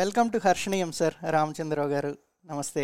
[0.00, 2.10] Welcome to Harshaneeyam sir Ramachandrarao గారు
[2.50, 2.82] నమస్తే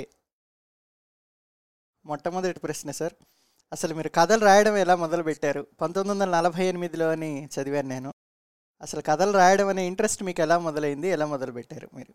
[2.11, 3.15] మొట్టమొదటి ప్రశ్న సార్
[3.75, 8.11] అసలు మీరు కథలు రాయడం ఎలా మొదలుపెట్టారు పంతొమ్మిది వందల నలభై ఎనిమిదిలో అని చదివాను నేను
[8.87, 12.13] అసలు కథలు రాయడం అనే ఇంట్రెస్ట్ మీకు ఎలా మొదలైంది ఎలా మొదలుపెట్టారు మీరు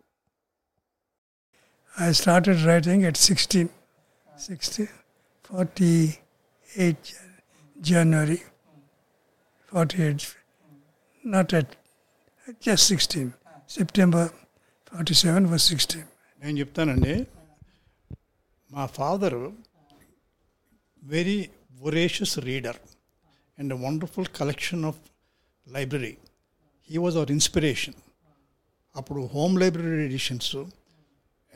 [2.10, 3.72] I started writing at sixteen
[4.50, 4.86] sixty
[5.50, 5.92] forty
[6.86, 7.10] eight
[7.92, 8.40] January
[9.72, 10.24] forty eight
[11.38, 11.74] not at
[12.68, 13.34] just sixteen
[13.80, 14.32] September
[14.94, 16.08] twenty seven one sixteen
[16.40, 17.14] నేను చెప్తానండి
[18.74, 19.44] మా father
[21.14, 21.36] very
[21.84, 22.80] voracious reader
[23.60, 25.00] and wonderful collection of
[25.76, 26.12] library
[26.90, 27.98] he was our inspiration
[29.02, 30.52] అప్పుడు home library editions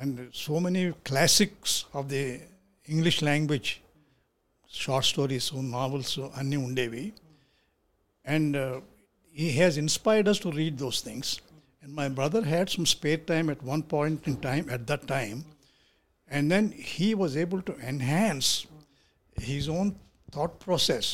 [0.06, 2.24] and so many classics of the
[2.94, 3.72] English language
[4.84, 7.06] short stories novels అన్నీ ఉండేవి
[8.38, 8.58] and
[9.42, 11.34] he has inspired us to read those things
[11.85, 15.39] And my brother had some spare time at one point in time, at that time,
[16.31, 18.49] and then he was able to enhance
[19.37, 19.89] his own
[20.31, 21.07] thought process.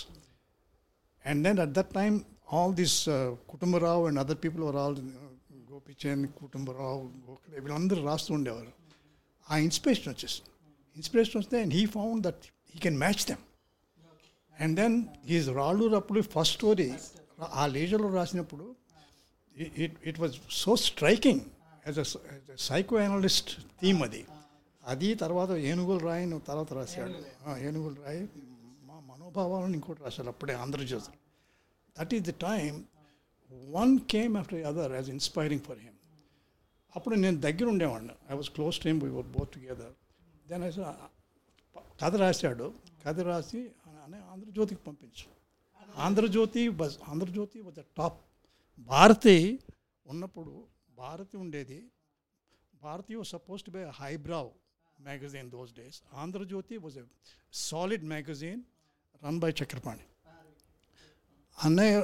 [1.25, 2.17] And then at that time,
[2.49, 5.05] all these uh, Kutumbarao and other people were all uh,
[5.71, 6.95] Gopichand, Kutumbarao,
[7.27, 8.73] Gokhale, వీళ్ళందరూ రాస్తూ ఉండేవారు
[9.47, 10.41] ఆ inspiration వచ్చేసి
[10.97, 13.43] inspiration వస్తే and he found that he can match them
[14.57, 14.97] and then
[15.31, 16.89] he's రాళ్ళూరు అప్పుడు first story
[17.61, 18.67] ఆ లేజర్లో రాసినప్పుడు
[19.86, 21.44] it it was so striking
[21.88, 22.06] as a
[22.70, 24.22] psychoanalyst theme అది
[24.92, 27.18] అది తర్వాత ఏనుగులు రాయి నువ్వు తర్వాత రాశాడు
[27.70, 28.22] ఏనుగులు రాయి
[28.90, 31.14] మా మనోభావాలను ఇంకోటి రాశాడు అప్పుడే Andhrajyothi
[31.98, 32.78] that is the time
[33.80, 35.98] one came after other as inspiring for him
[36.98, 39.94] అప్పుడు నేను దగ్గర ఉండేవాడిని I was close time we were both together
[40.52, 40.72] then I
[42.02, 42.66] కథ రాశాడు
[43.04, 43.60] కథ రాసి
[44.34, 45.28] ఆంధ్రజ్యోతికి పంపించు
[46.08, 48.18] Andhrajyothi bus Andhrajyothi was the top
[48.94, 49.36] Bharati
[50.12, 50.54] ఉన్నప్పుడు
[51.02, 51.80] భారతి ఉండేది
[52.86, 54.50] Bharati was suppose to be highbrow
[55.08, 57.06] magazine those days Andhrajyothi was a
[57.68, 58.62] solid magazine
[59.26, 60.06] run by Chakrapani
[61.68, 61.96] అన్నయ్య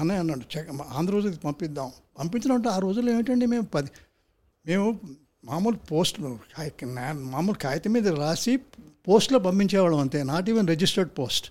[0.00, 3.90] అన్నయ్య అన్నాడు ఆంధ్రజ్యోతికి పంపిద్దాం పంపించడం అంటే ఆ రోజుల్లో ఏమిటండి మేము పది
[4.68, 4.86] మేము
[5.48, 6.28] మామూలు పోస్టులు
[7.34, 8.52] మామూలు కాగితం మీద రాసి
[9.08, 11.48] పోస్ట్లో పంపించేవాళ్ళం అంతే నాట్ ఈవెన్ రిజిస్టర్డ్ పోస్ట్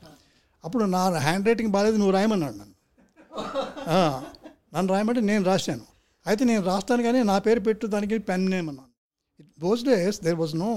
[0.68, 2.72] అప్పుడు నా హ్యాండ్ రైటింగ్ బాగాలేదు నువ్వు రాయమన్నాడు నన్ను
[4.76, 5.86] నన్ను రాయమంటే నేను రాశాను
[6.30, 8.92] అయితే నేను రాస్తాను కానీ నా పేరు పెట్టు దానికి పెన్ నేమ్ అన్నాను
[9.64, 10.70] those days there was no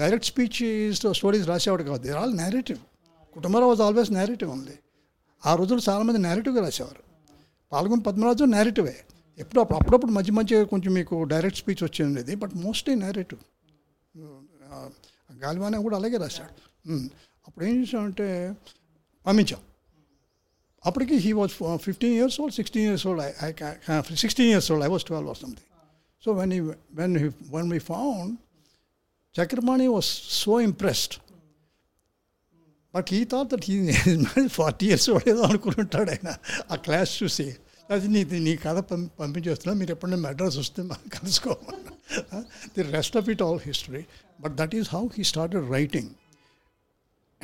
[0.00, 0.58] direct speech
[1.18, 2.80] stories రాసేవాడు కాదు there all narrative
[3.36, 4.76] Kutumbarao was always narrative ఉంది
[5.50, 7.02] ఆ రోజులు చాలామంది నేరేటివ్గా రాసేవారు
[7.72, 8.96] పాల్గొని పద్మరాజు నేరేటివే
[9.42, 13.42] ఎప్పుడో అప్పుడప్పుడు మధ్య మధ్య కొంచెం మీకు డైరెక్ట్ స్పీచ్ వచ్చింది బట్ మోస్ట్లీ నేరేటివ్
[15.44, 16.54] గాలివానే కూడా అలాగే రాశాడు
[17.46, 18.26] అప్పుడు ఏం చేసామంటే
[19.26, 19.60] పంపించాం
[20.86, 23.18] Apparently, he was uh, 15 years old, 16 years old.
[23.18, 23.52] I,
[23.88, 24.84] I, 16 years old.
[24.84, 25.64] I was 12 or something.
[26.20, 28.38] So when he when he when we found,
[29.36, 31.18] Chakramanti was so impressed.
[32.92, 36.30] But he thought that he is 40 years old ఏదో అనుకుంటాడు ఆయన
[36.72, 37.46] ఆ class చూసి
[37.96, 38.76] అది నీ నీ కథ
[39.20, 41.82] పంపించేస్తున్నా మీరు ఎప్పుడైనా అడ్రస్ వస్తే మాకు కలుసుకోమని
[42.76, 44.02] the rest of it all history
[44.44, 46.10] but that is how he started writing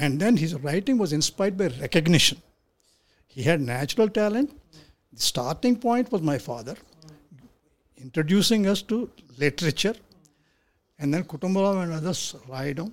[0.07, 2.43] and then his writing was inspired by recognition
[3.35, 4.51] he had natural talent.
[5.13, 6.77] The starting point was my father
[7.97, 9.95] introducing us to literature.
[10.99, 12.21] And then Kutumbaram and others
[12.51, 12.89] రాయడం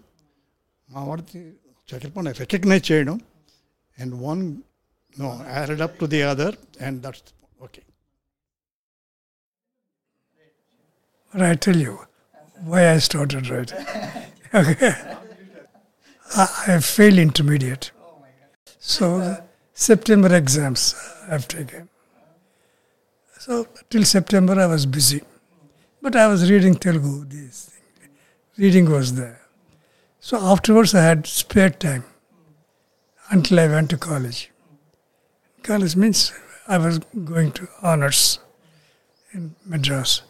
[0.93, 1.41] మా వాడికి
[1.89, 3.17] Chakrapani recognise చేయడం
[4.01, 4.41] and one
[5.21, 7.23] no added up to the other and that's
[7.65, 7.83] okay
[11.49, 11.95] I tell you
[12.71, 13.83] why I started writing.
[14.61, 14.93] okay.
[16.41, 17.85] I, I failed intermediate.
[18.95, 19.05] So
[19.79, 20.93] September exams
[21.31, 21.87] I've taken.
[23.39, 25.21] So till September I was busy.
[26.01, 27.71] But I was reading Telugu, this
[28.57, 29.39] Reading was there.
[30.19, 32.03] So afterwards I had spare time
[33.31, 34.51] until I went to college.
[35.63, 36.33] College means
[36.67, 36.99] I was
[37.33, 38.39] going to honors
[39.33, 40.23] in Madras.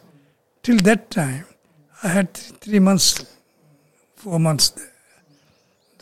[0.62, 1.44] Till that time,
[2.04, 3.08] I had three months,
[4.14, 4.94] four months there.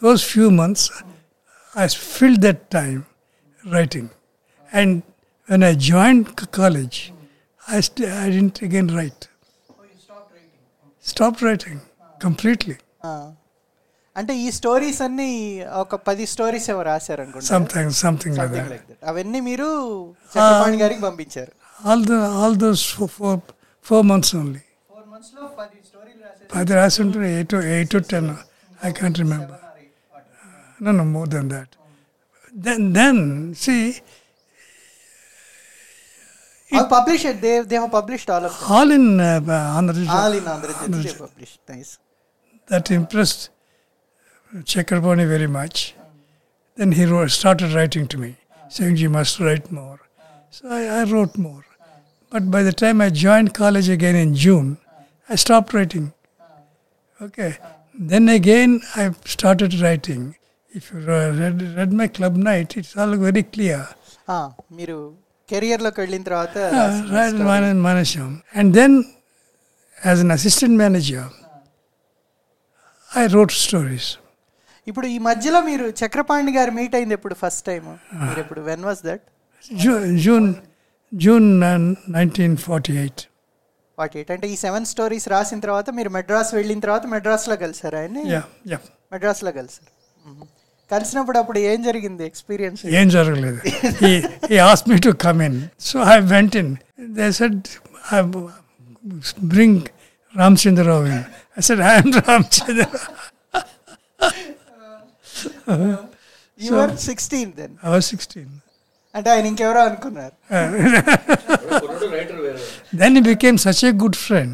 [0.06, 1.02] Those few months,
[1.74, 3.06] I filled that time
[3.67, 4.07] writing.
[4.71, 4.91] And
[5.49, 6.97] when I joined c- college,
[7.67, 9.21] I, st- I didn't again write.
[11.03, 11.79] Stopped writing
[12.19, 12.75] completely.
[13.03, 13.13] ఆ.
[14.15, 15.29] అంటే ఈ stories అన్ని
[15.81, 18.73] ఒక పది stories ఏమో రాశారు అనుకుంటా Something, something like Something that.
[18.73, 18.99] like that.
[19.11, 19.67] అవన్నీ మీరు
[20.33, 21.51] చక్రపాణి గారికి పంపించారు
[21.91, 23.33] All the all those four, four,
[23.85, 24.61] four months only.
[24.91, 28.29] Four months లో పది స్టోరీలు రాశారు పది రాసి ఉంటే eight eight to ten
[28.81, 29.59] I can't remember
[30.85, 31.69] No, no, more than that.
[32.58, 34.00] then, then see.
[36.72, 37.40] I'll publish it.
[37.40, 38.66] They, they have published all of them.
[38.70, 41.60] All in uh, uh Andhra All in Andhra They published.
[41.68, 41.98] Nice.
[42.66, 43.50] That impressed
[44.54, 45.94] Chakraborty very much.
[46.76, 48.36] Then he wrote, started writing to me,
[48.68, 50.00] saying, You must write more.
[50.50, 51.64] So I, I wrote more.
[52.30, 54.76] But by the time I joined college again in June,
[55.28, 56.12] I stopped writing.
[57.22, 57.56] Okay.
[57.94, 60.34] Then again, I started writing.
[60.78, 60.88] If
[61.42, 63.86] read read my club night it's all very clear
[64.78, 64.96] మీరు
[65.52, 66.56] కెరియర్లోకి వెళ్ళిన తర్వాత
[67.88, 68.30] మానేశాం
[68.60, 68.96] and then
[70.10, 71.30] as an assistant manager
[73.20, 74.10] I wrote stories
[74.90, 77.98] ఇప్పుడు ఈ మధ్యలో మీరు Chakrapani garu meet అయింది ఎప్పుడు ఫస్ట్ టైం ah.
[78.28, 79.24] మీరు ఎప్పుడు when was that
[80.24, 80.48] June
[81.24, 81.48] June
[82.16, 83.22] nineteen forty eight
[84.00, 88.42] forty eight అంటే ఈ సెవెన్ స్టోరీస్ రాసిన తర్వాత మీరు మెడ్రాస్ వెళ్ళిన తర్వాత మెడ్రాస్లో కలిసారు ఆయన
[89.12, 89.92] మెడ్రాస్లో కలిసారు
[90.91, 93.59] కలిసినప్పుడు అప్పుడు ఏం జరిగింది ఎక్స్పీరియన్స్ ఏం జరగలేదు
[94.01, 94.11] he,
[94.51, 95.55] he asked me to come in.
[95.89, 96.69] So I went in.
[97.17, 97.55] They said,
[98.15, 98.19] I,
[99.53, 99.73] bring
[100.33, 101.21] Ramchandra Rao in.
[101.57, 102.89] I said, I am Ramchandra.
[106.59, 108.45] You are sixteen then I was 16.
[109.15, 110.35] అంటే ఆయన ఇంకెవరో అనుకున్నారు
[113.01, 114.53] Then he became such a good friend.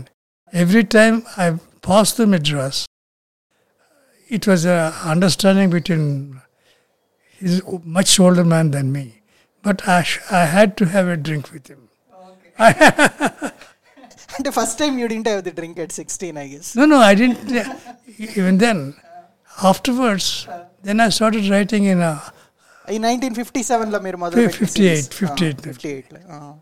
[0.54, 1.16] Every time
[1.46, 1.48] I
[1.88, 2.78] passed the Madras,
[4.35, 6.41] it was an understanding between
[7.39, 9.23] his much older man than me,
[9.63, 11.89] but I, sh- I had to have a drink with him.
[12.61, 12.79] Okay.
[14.37, 16.75] and the first time you didn't have the drink at 16, I guess.
[16.75, 17.41] No, no, I didn't.
[18.37, 18.97] even then,
[19.63, 20.49] afterwards,
[20.83, 22.15] then I started writing in a.
[22.89, 25.61] In 1957, la ah, 58, 58, 58.
[25.63, 25.63] Uh,
[26.19, 26.61] 58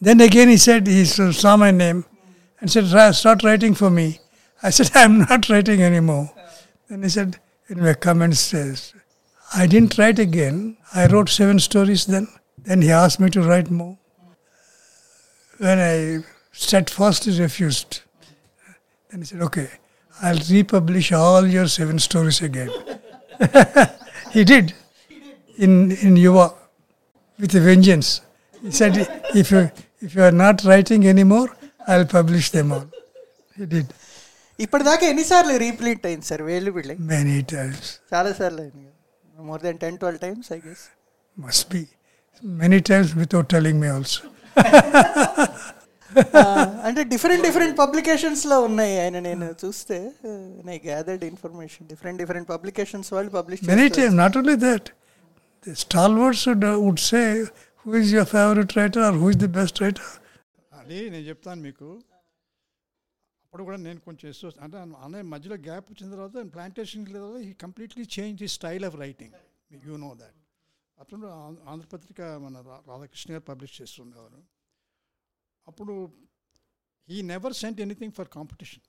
[0.00, 2.04] Then again, he said, he saw my name
[2.60, 2.84] and said,
[3.14, 4.20] start writing for me.
[4.62, 6.32] I said, I'm not writing anymore.
[6.88, 7.38] Then he said,
[7.68, 8.94] in my comments says,
[9.54, 10.76] I didn't write again.
[10.94, 12.28] I wrote seven stories then.
[12.58, 13.98] Then he asked me to write more.
[15.58, 18.02] When I steadfastly refused,
[19.10, 19.68] then he said, okay,
[20.22, 22.70] I'll republish all your seven stories again.
[24.30, 24.72] he did
[25.58, 26.54] in, in Yuva
[27.38, 28.20] with a vengeance.
[28.62, 28.96] He said,
[29.34, 31.54] if you, if you are not writing anymore,
[31.86, 32.86] I'll publish them all.
[33.56, 33.92] He did.
[34.64, 38.84] ఇప్పటిదాకా ఎన్నిసార్లు రీప్లీట్ అయింది sir వేలు బిళ్ళ many times చాలా సార్లు అయింది
[39.50, 40.84] more than ten twelve times I guess
[41.46, 41.82] must be
[42.62, 44.20] many times without telling me also
[46.88, 49.98] అంటే different different పబ్లికేషన్స్లో ఉన్నాయి ఆయన నేను చూస్తే
[50.68, 54.88] I gathered information different different publications వాళ్ళు publish many time not only that
[56.22, 56.46] stalwarts
[56.84, 57.22] would say
[57.84, 60.08] who is your favourite writer or who is the best writer
[60.80, 61.88] అది నేను చెప్తాను మీకు
[63.56, 68.02] అప్పుడు కూడా నేను కొంచెం ఎస్టోస్ అంటే అనే మధ్యలో గ్యాప్ వచ్చిన తర్వాత ప్లాంటేషన్ తర్వాత he completely
[68.16, 69.34] change the style of writing
[69.88, 70.36] you know that
[71.02, 71.28] అప్పుడు
[71.72, 72.60] ఆంధ్రపత్రిక మన
[72.90, 74.40] రాధాకృష్ణ గారు పబ్లిష్ చేస్తుండేవారు
[75.70, 75.94] అప్పుడు
[77.12, 78.84] he never sent anything for competition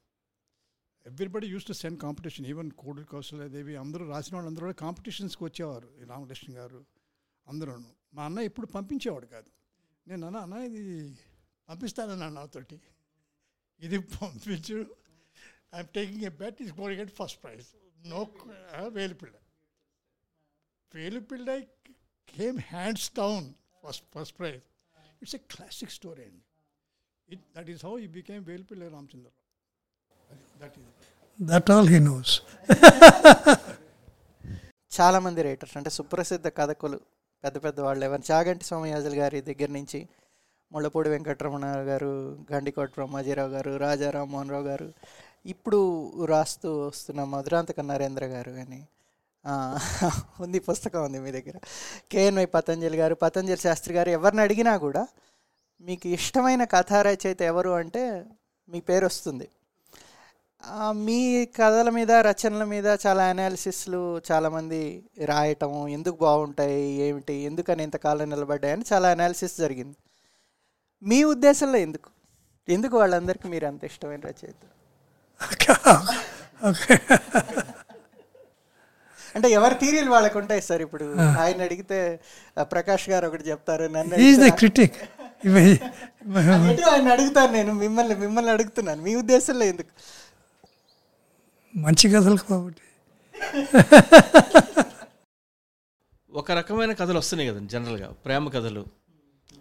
[1.11, 5.89] everybody used to send competition even Kodi Kausaladevi అందరూ రాసిన వాళ్ళు అందరూ కూడా కాంపిటీషన్స్కి వచ్చేవారు
[6.11, 6.81] రామకృష్ణ గారు
[7.53, 7.75] అందరూ
[8.19, 9.49] మా అన్న ఎప్పుడు పంపించేవాడు కాదు
[10.11, 10.85] నేను అన్న అన్న ఇది
[11.71, 12.75] పంపిస్తానన్నా నాతోటి
[13.85, 14.75] ఇది పంపించు
[15.77, 17.67] I'm taking a bet he's gonna get first prize
[18.13, 18.21] no
[18.97, 19.35] Velupilla
[20.97, 21.49] Velupilla
[22.35, 23.47] came hands down
[23.83, 24.61] first first prize
[25.23, 26.43] it's a classic story అండి
[27.35, 29.43] it that is how he became Velupilla Ramachandra Rao
[30.63, 30.89] that is
[31.51, 32.33] that all he knows
[34.99, 36.97] చాలామంది writers అంటే సుప్రసిద్ధ కథకులు
[37.45, 39.99] పెద్ద పెద్ద వాళ్ళు ఎవరు చాగంటి సోమయాజులు గారి దగ్గర నుంచి
[40.73, 42.09] ముళ్ళపూడి వెంకటరమణ గారు
[42.51, 44.87] గండికోట బ్రహ్మాజీరావు గారు రాజా రామ్మోహన్ రావు గారు
[45.53, 45.79] ఇప్పుడు
[46.33, 48.79] రాస్తూ వస్తున్న మధురాంతక నరేంద్ర గారు కానీ
[50.43, 51.57] ఉంది పుస్తకం ఉంది మీ దగ్గర
[52.13, 55.03] కేఎన్వై పతంజలి గారు పతంజలి శాస్త్రి గారు ఎవరిని అడిగినా కూడా
[55.87, 58.01] మీకు ఇష్టమైన కథా రచయిత ఎవరు అంటే
[58.73, 59.47] మీ పేరు వస్తుంది
[61.07, 61.19] మీ
[61.59, 64.79] కథల మీద రచనల మీద చాలా అనాలిసిస్లు చాలామంది
[65.31, 69.97] రాయటం ఎందుకు బాగుంటాయి ఏమిటి ఎందుకని ఇంతకాలం నిలబడ్డాయని చాలా అనాలిసిస్ జరిగింది
[71.09, 72.09] మీ ఉద్దేశంలో ఎందుకు
[72.75, 74.63] ఎందుకు వాళ్ళందరికీ మీరు అంత ఇష్టమైన రచయిత
[79.37, 81.05] అంటే ఎవరి థీరీలు వాళ్ళకు ఉంటాయి సార్ ఇప్పుడు
[81.43, 81.97] ఆయన అడిగితే
[82.73, 84.97] ప్రకాష్ గారు ఒకటి చెప్తారు నన్ను క్రిటిక్
[86.93, 89.93] ఆయన అడుగుతాను నేను మిమ్మల్ని మిమ్మల్ని అడుగుతున్నాను మీ ఉద్దేశంలో ఎందుకు
[91.87, 92.83] మంచి కథలు కాబట్టి
[96.39, 98.81] ఒక రకమైన కథలు వస్తున్నాయి కదండి జనరల్గా ప్రేమ కథలు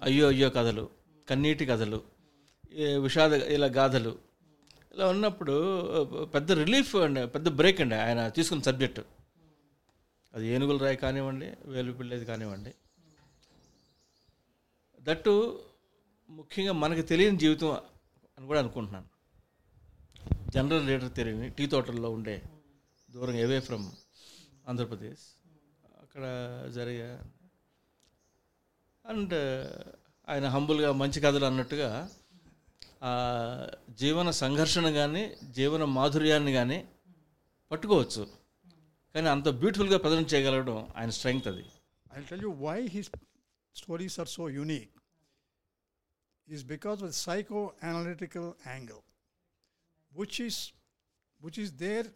[0.07, 0.85] అయ్యో అయ్యో కథలు
[1.31, 1.99] కన్నీటి కథలు
[3.05, 4.13] విషాద ఇలా గాథలు
[4.95, 5.55] ఇలా ఉన్నప్పుడు
[6.35, 9.03] పెద్ద రిలీఫ్ అండి పెద్ద బ్రేక్ అండి ఆయన తీసుకున్న సబ్జెక్టు
[10.35, 12.73] అది ఏనుగుల రాయి కానివ్వండి వేలు పిల్లేది కానివ్వండి
[15.07, 15.35] దట్టు
[16.39, 17.71] ముఖ్యంగా మనకు తెలియని జీవితం
[18.37, 19.11] అని కూడా అనుకుంటున్నాను
[20.55, 22.37] జనరల్ లీడర్ తెలియని టీ తోటల్లో ఉండే
[23.15, 23.87] దూరం అవే ఫ్రమ్
[24.71, 25.25] ఆంధ్రప్రదేశ్
[26.05, 26.25] అక్కడ
[26.79, 27.09] జరిగే
[29.13, 29.37] అండ్
[30.33, 31.89] ఆయన హంబుల్గా మంచి కథలు అన్నట్టుగా
[34.01, 35.23] జీవన సంఘర్షణ కానీ
[35.59, 36.79] జీవన మాధుర్యాన్ని కానీ
[37.71, 38.23] పట్టుకోవచ్చు
[39.15, 41.65] కానీ అంత బ్యూటిఫుల్గా ప్రజలను చేయగలగడం ఆయన స్ట్రెంగ్త్ అది
[42.19, 43.11] I tell you why his
[43.81, 44.93] stories are so unique
[46.57, 49.01] is because of psycho analytical angle
[50.21, 50.61] which is
[51.47, 52.07] which is there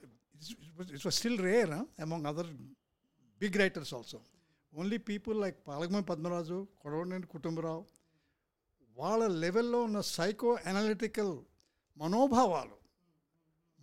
[0.97, 2.51] it's was still rare huh, other
[3.45, 4.21] big writers also
[4.81, 7.83] only people like like Padmaraju padmaraju kodavanen
[9.01, 11.33] వాళ్ళ లెవెల్లో ఉన్న psycho analytical
[12.01, 12.77] మనోభావాలు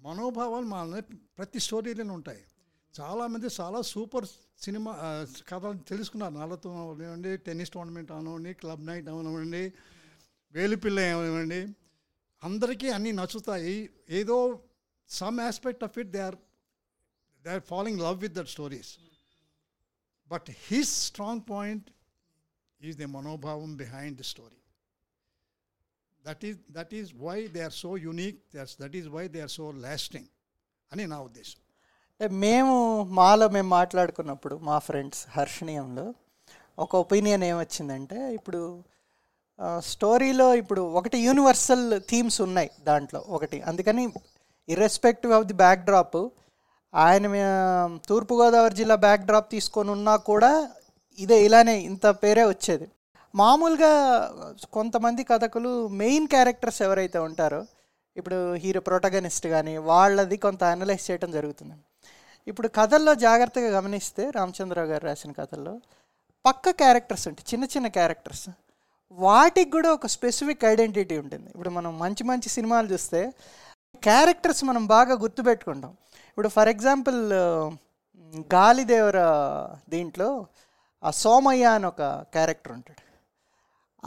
[0.05, 0.99] మనోభావాలు మన
[1.37, 2.43] ప్రతి స్టోరీలోనే ఉంటాయి
[2.97, 4.27] చాలామంది చాలా సూపర్
[4.65, 4.91] సినిమా
[5.49, 9.63] కథలు తెలుసుకున్నారు నాలుగు అవనివ్వండి టెన్నిస్ టోర్నమెంట్ అవనివ్వండి క్లబ్ నైట్ అవనివ్వండి
[10.57, 11.59] వేలుపిల్ల అవనివ్వండి
[12.49, 13.75] అందరికీ అన్నీ నచ్చుతాయి
[14.21, 14.37] ఏదో
[15.19, 16.37] some aspect of it they are
[17.45, 18.93] they are following love with that stories
[20.33, 21.87] but his strong point
[22.89, 24.57] is the మనోభావం behind the story
[26.27, 28.37] that is that is why they are so unique
[28.83, 30.29] that is why they are so lasting
[30.93, 31.59] అని నా ఉద్దేశం
[32.45, 32.75] మేము
[33.17, 36.05] మాలో మేము మాట్లాడుకున్నప్పుడు మా friends హర్షణీయంలో
[36.83, 38.61] ఒక opinion ఏమొచ్చిందంటే ఇప్పుడు
[39.91, 44.03] స్టోరీలో ఇప్పుడు ఒకటి యూనివర్సల్ థీమ్స్ ఉన్నాయి దాంట్లో ఒకటి అందుకని
[44.73, 46.19] irrespective of the backdrop
[47.05, 47.25] ఆయన
[48.09, 50.51] తూర్పుగోదావరి జిల్లా బ్యాక్ డ్రాప్ తీసుకొని ఉన్నా కూడా
[51.25, 52.87] ఇదే ఇలానే ఇంత పేరే వచ్చేది
[53.39, 53.89] మామూలుగా
[54.75, 57.59] కొంతమంది కథకులు మెయిన్ క్యారెక్టర్స్ ఎవరైతే ఉంటారో
[58.19, 61.75] ఇప్పుడు హీరో ప్రోటగనిస్ట్ కానీ వాళ్ళది కొంత అనలైజ్ చేయడం జరుగుతుంది
[62.49, 65.73] ఇప్పుడు కథల్లో జాగ్రత్తగా గమనిస్తే రామచంద్రరావు గారు రాసిన కథల్లో
[66.47, 68.45] పక్క క్యారెక్టర్స్ ఉంటాయి చిన్న చిన్న క్యారెక్టర్స్
[69.25, 73.21] వాటికి కూడా ఒక స్పెసిఫిక్ ఐడెంటిటీ ఉంటుంది ఇప్పుడు మనం మంచి మంచి సినిమాలు చూస్తే
[74.07, 75.93] క్యారెక్టర్స్ మనం బాగా గుర్తుపెట్టుకుంటాం
[76.31, 77.19] ఇప్పుడు ఫర్ ఎగ్జాంపుల్
[78.55, 79.19] గాలిదేవర
[79.95, 80.29] దీంట్లో
[81.07, 82.03] ఆ సోమయ్య అని ఒక
[82.37, 83.03] క్యారెక్టర్ ఉంటాడు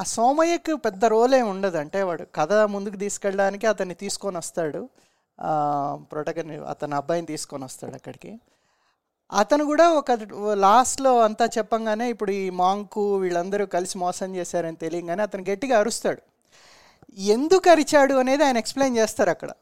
[0.00, 4.80] ఆ సోమయ్యకి పెద్ద రోల్ ఏమి ఉండదు అంటే వాడు కథ ముందుకు తీసుకెళ్ళడానికి అతన్ని తీసుకొని వస్తాడు
[6.10, 8.30] ప్రొటగని అతని అబ్బాయిని తీసుకొని వస్తాడు అక్కడికి
[9.42, 10.10] అతను కూడా ఒక
[10.66, 16.22] లాస్ట్లో అంతా చెప్పంగానే ఇప్పుడు ఈ మాంకు వీళ్ళందరూ కలిసి మోసం చేశారని తెలియగానే అతను గట్టిగా అరుస్తాడు
[17.36, 19.52] ఎందుకు అరిచాడు అనేది ఆయన ఎక్స్ప్లెయిన్ చేస్తారు అక్కడ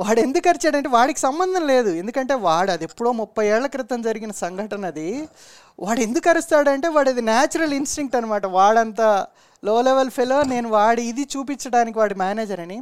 [0.00, 4.86] వాడు ఎందుకు అరిచాడంటే వాడికి సంబంధం లేదు ఎందుకంటే వాడు అది ఎప్పుడో ముప్పై ఏళ్ల క్రితం జరిగిన సంఘటన
[4.92, 5.08] అది
[5.84, 9.08] వాడు ఎందుకు అరుస్తాడంటే వాడు అది న్యాచురల్ ఇన్స్టింక్ట్ అనమాట వాడంతా
[9.66, 12.78] లో లెవెల్ ఫెలో నేను వాడి ఇది చూపించడానికి వాడి మేనేజర్ అని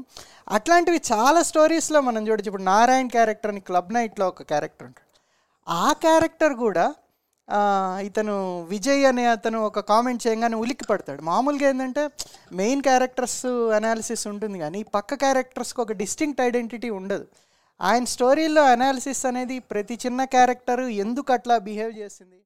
[0.56, 5.08] అట్లాంటివి చాలా స్టోరీస్లో మనం చూడొచ్చు ఇప్పుడు నారాయణ్ క్యారెక్టర్ అని క్లబ్ నైట్లో ఒక క్యారెక్టర్ ఉంటాడు
[5.84, 6.86] ఆ క్యారెక్టర్ కూడా
[8.08, 8.34] ఇతను
[8.72, 12.02] విజయ్ అనే అతను ఒక కామెంట్ చేయగానే ఉలిక్కి పడతాడు మామూలుగా ఏంటంటే
[12.60, 13.40] మెయిన్ క్యారెక్టర్స్
[13.80, 17.26] అనాలిసిస్ ఉంటుంది కానీ పక్క క్యారెక్టర్స్కి ఒక డిస్టింక్ట్ ఐడెంటిటీ ఉండదు
[17.88, 22.39] ఆయన స్టోరీలో అనాలిసిస్ అనేది ప్రతి చిన్న క్యారెక్టరు ఎందుకు అట్లా బిహేవ్ చేసింది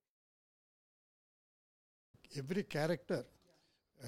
[2.36, 3.20] every character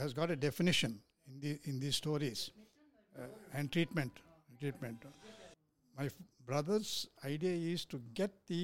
[0.01, 0.91] has got a definition
[1.29, 2.41] in the in these stories
[3.19, 4.13] uh, and treatment
[4.61, 4.99] treatment
[5.99, 6.91] my f- brother's
[7.31, 8.63] idea is to get the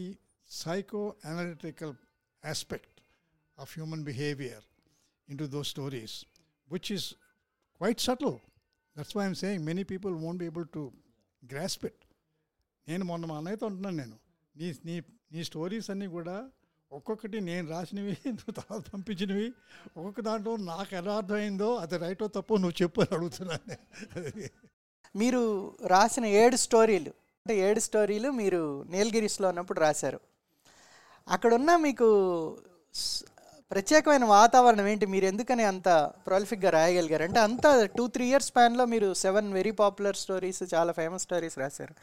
[0.49, 1.91] psychoanalytical
[2.43, 3.01] aspect
[3.57, 4.59] of human behavior
[5.29, 6.13] into those stories
[6.73, 7.03] which is
[7.79, 8.37] quite subtle
[8.95, 10.83] that's why i'm saying many people won't be able to
[11.53, 11.97] grasp it
[12.87, 14.17] నేను మొన్న మా అన్నయ్యతో ఉంటున్నాను నేను
[14.55, 14.93] నీ నీ
[15.33, 16.35] నీ stories అన్నీ కూడా
[16.96, 18.14] ఒక్కొక్కటి నేను రాసినవి
[18.58, 19.46] తర్వాత పంపించినవి
[19.98, 23.76] ఒక్కొక్క దాంట్లో నాకు ఎలా అర్థమైందో అది రైటో తప్పో నువ్వు చెప్పు అని అడుగుతున్నాను
[25.20, 25.40] మీరు
[25.94, 27.12] రాసిన ఏడు స్టోరీలు
[27.44, 28.58] అంటే ఏడు స్టోరీలు మీరు
[28.94, 30.18] నీలగిరిస్లో ఉన్నప్పుడు రాశారు
[31.36, 32.08] అక్కడున్న మీకు
[33.74, 35.88] ప్రత్యేకమైన వాతావరణం ఏంటి మీరు ఎందుకని అంత
[36.26, 37.66] ప్రొలిఫిక్గా రాయగలిగారు అంటే అంత
[37.98, 41.94] టూ త్రీ ఇయర్స్ స్పాన్లో మీరు సెవెన్ వెరీ పాపులర్ స్టోరీస్ చాలా ఫేమస్ స్టోరీస్ రాశారు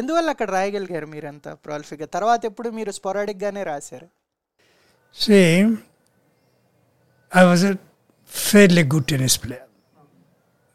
[0.00, 4.08] ఎందువల్ల అక్కడ రాయగలిగారు మీరు అంత ప్రొలిఫిక్గా తర్వాత ఎప్పుడు మీరు స్పొరాడిక్గానే రాశారు
[5.16, 5.64] See,
[7.32, 7.78] I was a
[8.24, 9.64] fairly good tennis player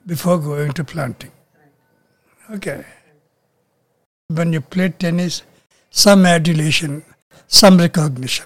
[0.07, 1.31] before going to planting.
[2.49, 2.85] Okay.
[4.29, 5.43] When you play tennis,
[5.89, 7.03] some adulation,
[7.47, 8.45] some recognition.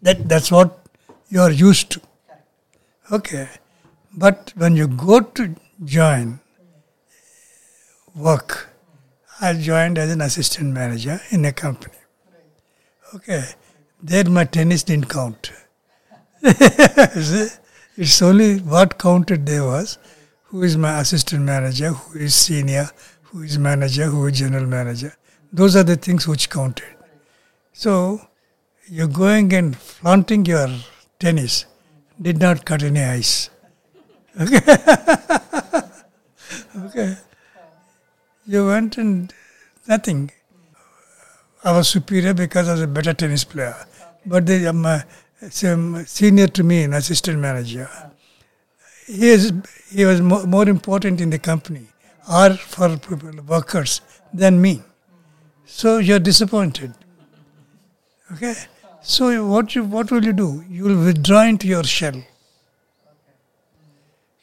[0.00, 0.78] That, that's what
[1.28, 2.00] you are used to.
[3.12, 3.50] Okay.
[4.14, 5.54] But when you go to
[5.84, 6.40] join
[8.14, 8.70] work,
[9.42, 11.98] I joined as an assistant manager in a company.
[13.14, 13.44] Okay.
[14.04, 15.52] There my tennis didn't count.
[16.42, 17.60] it's
[18.20, 19.96] only what counted there was
[20.46, 22.88] who is my assistant manager, who is senior,
[23.22, 25.14] who is manager, who is general manager.
[25.52, 26.86] Those are the things which counted.
[27.74, 28.20] So
[28.88, 30.66] you're going and flaunting your
[31.20, 31.64] tennis
[32.20, 33.50] did not cut any ice.
[34.40, 34.64] Okay.
[36.84, 37.16] okay.
[38.46, 39.30] You went and
[39.86, 40.30] nothing.
[41.64, 43.76] I was superior because I was a better tennis player.
[44.26, 45.00] But the um, uh,
[45.50, 47.88] senior to me, an assistant manager,
[49.06, 49.52] he, is,
[49.88, 51.86] he was mo- more important in the company
[52.32, 54.00] or for people, workers
[54.34, 54.82] than me.
[55.64, 56.94] So you're disappointed.
[58.32, 58.54] Okay?
[59.02, 60.64] So what, you, what will you do?
[60.68, 62.24] You will withdraw into your shell.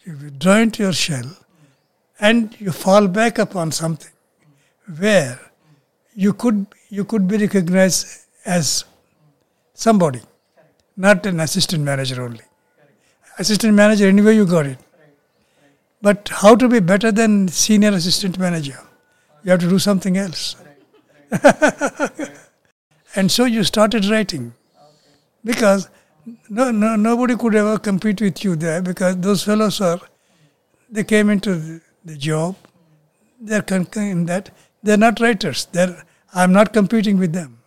[0.05, 1.35] You withdraw into your shell
[2.19, 4.11] and you fall back upon something
[4.97, 5.39] where
[6.15, 8.07] you could you could be recognized
[8.45, 8.83] as
[9.73, 10.21] somebody,
[10.97, 12.41] not an assistant manager only.
[13.37, 14.77] Assistant manager, anyway, you got it.
[16.01, 18.79] But how to be better than senior assistant manager?
[19.43, 20.55] You have to do something else.
[23.15, 24.53] and so you started writing
[25.45, 25.87] because
[26.49, 29.99] no, no, nobody could ever compete with you there because those fellows are,
[30.89, 32.55] they came into the, the job,
[33.39, 33.63] they're
[33.95, 34.49] in that,
[34.83, 36.01] they're not writers, they're
[36.33, 37.57] I'm not competing with them.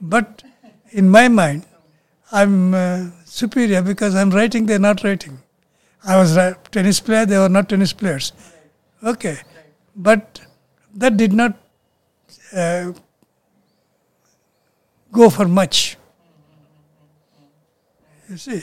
[0.00, 0.44] But
[0.90, 1.66] in my mind,
[2.30, 5.38] I'm uh, superior because I'm writing, they're not writing.
[6.04, 8.32] I was a tennis player, they were not tennis players.
[9.02, 9.38] Okay.
[9.96, 10.40] But
[10.94, 11.54] that did not
[12.54, 12.92] uh,
[15.10, 15.96] go for much.
[18.28, 18.62] You see?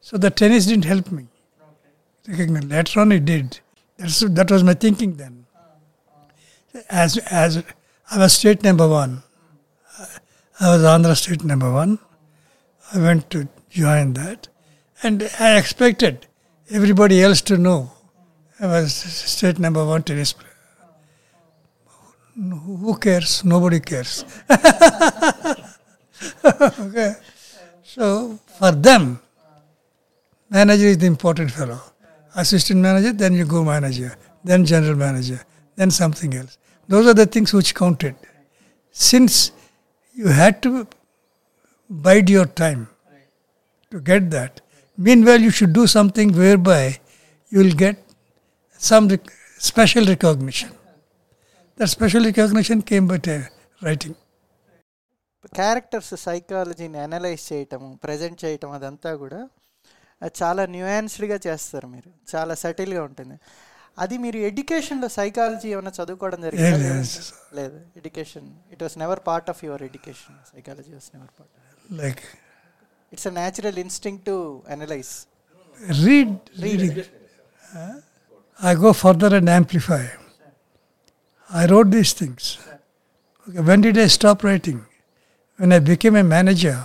[0.00, 1.26] So the tennis didn't help me.
[2.28, 3.58] Later on it did.
[3.96, 5.44] That's, that was my thinking then.
[6.88, 7.62] As, as
[8.12, 9.22] I was state number one.
[10.60, 11.98] I was Andhra state number one.
[12.92, 14.48] I went to join that.
[15.02, 16.26] And I expected
[16.70, 17.90] everybody else to know
[18.60, 20.52] I was state number one tennis player.
[22.84, 23.46] Who cares?
[23.46, 24.26] Nobody cares.
[26.44, 27.14] okay.
[27.82, 29.20] So for them,
[30.50, 31.80] manager is the important fellow.
[32.36, 34.14] Assistant manager, then you go manager,
[34.44, 35.40] then general manager,
[35.76, 36.58] then something else.
[36.89, 38.15] Those are the things which counted.
[38.95, 39.33] Since
[40.17, 40.71] you had to
[41.89, 42.81] bide your time
[43.91, 44.53] to get that,
[44.97, 46.81] meanwhile you should do something whereby
[47.51, 47.97] you will get
[48.81, 50.71] some rec- special recognition.
[51.77, 53.43] That special recognition came by t-
[53.81, 54.15] writing.
[55.53, 59.39] Characters సైకాలజీని analyse చేయటము present చేయటం అదంతా కూడా
[60.21, 63.35] అది చాలా న్యూయాన్స్డ్గా చేస్తారు మీరు చాలా సటిల్గా ఉంటుంది
[63.97, 67.13] అది మీరు ఎడ్యుకేషన్లో సైకాలజీ ఏమైనా చదువుకోవడం జరిగింది Yes,
[67.59, 71.53] లేదు education it was never part of your education psychology was never part
[72.03, 72.21] Like
[73.11, 74.37] it's a natural instinct to
[74.75, 75.13] analyse
[76.05, 76.93] read, reading.
[77.73, 77.93] Huh?
[78.59, 80.03] I go further and amplify.
[81.49, 82.57] I wrote these things.
[83.47, 84.79] Okay, when did I stop writing?
[85.59, 86.77] When I became a manager.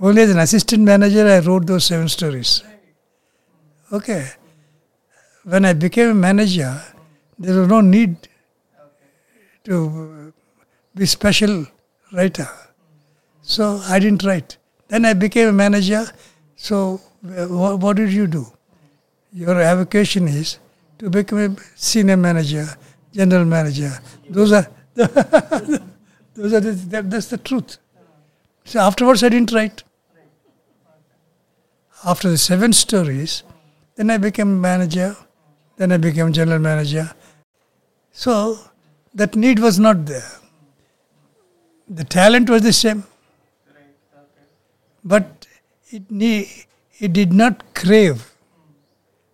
[0.00, 2.52] Only as an assistant manager, I wrote those seven stories.
[3.91, 4.27] Okay.
[5.43, 6.81] When I became a manager,
[7.39, 8.27] there was no need
[9.63, 10.33] to
[10.93, 11.65] be special
[12.11, 12.47] writer.
[13.41, 14.57] So I didn't write.
[14.89, 16.05] Then I became a manager.
[16.57, 18.45] So what, what did you do?
[19.31, 20.59] Your avocation is
[20.99, 22.67] to become a senior manager,
[23.13, 23.91] general manager.
[24.29, 27.77] Those are those are the, that, that's the truth.
[28.65, 29.83] So afterwards, I didn't write.
[32.03, 33.43] After the seven stories,
[33.97, 35.17] then I became manager.
[35.75, 37.11] Then I became general manager.
[38.11, 38.59] So
[39.15, 40.31] that need was not there.
[41.89, 43.03] The talent was the same.
[45.03, 45.47] But
[45.89, 46.47] it, need,
[46.99, 48.33] it did not crave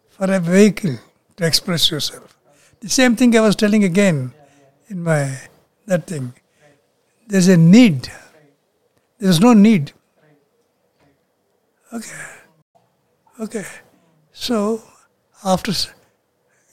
[0.09, 0.97] for a vehicle
[1.37, 2.35] to express yourself.
[2.79, 4.33] The same thing I was telling again
[4.87, 5.39] in my
[5.87, 6.33] that thing.
[7.27, 8.09] There's a need.
[9.19, 9.91] There's no need.
[11.93, 12.21] Okay.
[13.41, 13.65] Okay.
[14.33, 14.81] So
[15.45, 15.71] after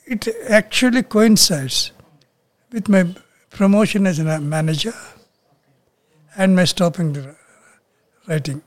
[0.06, 1.92] it actually coincides
[2.72, 3.14] with my
[3.50, 4.94] promotion as a manager
[6.36, 7.36] and my stopping the
[8.26, 8.62] writing.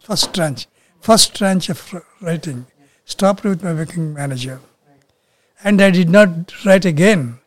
[0.00, 0.66] First tranche,
[1.00, 2.66] first tranche of writing,
[3.04, 4.60] stopped with my working manager,
[5.64, 7.40] and I did not write again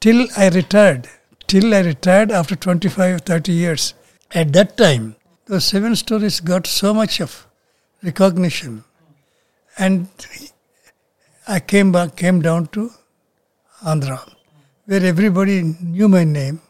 [0.00, 1.08] till I retired.
[1.46, 3.94] Till I retired after 25, 30 years.
[4.32, 7.46] At that time, those seven stories got so much of
[8.02, 8.84] recognition
[9.78, 10.08] And
[11.48, 12.92] I came back, came down to
[13.84, 14.18] Andhra,
[14.86, 16.60] where everybody knew my name,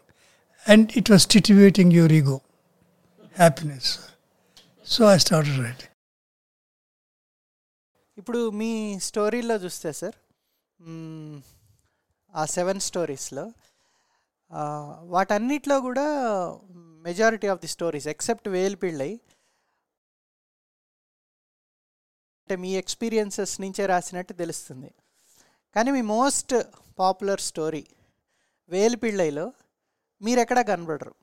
[0.67, 2.43] and it was titivating your ego,
[3.35, 4.11] happiness.
[4.95, 5.90] So I started writing.
[8.21, 8.69] ఇప్పుడు మీ
[9.07, 10.17] స్టోరీలో చూస్తే sir
[12.40, 13.45] ఆ seven స్టోరీస్లో
[15.14, 16.05] వాటన్నిటిలో కూడా
[17.07, 19.11] majority of the stories except Velpillai
[22.45, 24.89] అంటే మీ ఎక్స్పీరియన్సెస్ నుంచే రాసినట్టు తెలుస్తుంది
[25.75, 26.53] కానీ మీ మోస్ట్
[27.01, 27.83] పాపులర్ స్టోరీ
[28.75, 29.47] వేలిపిళ్ళైలో
[30.27, 31.15] మీరు ఎక్కడా కనబడరు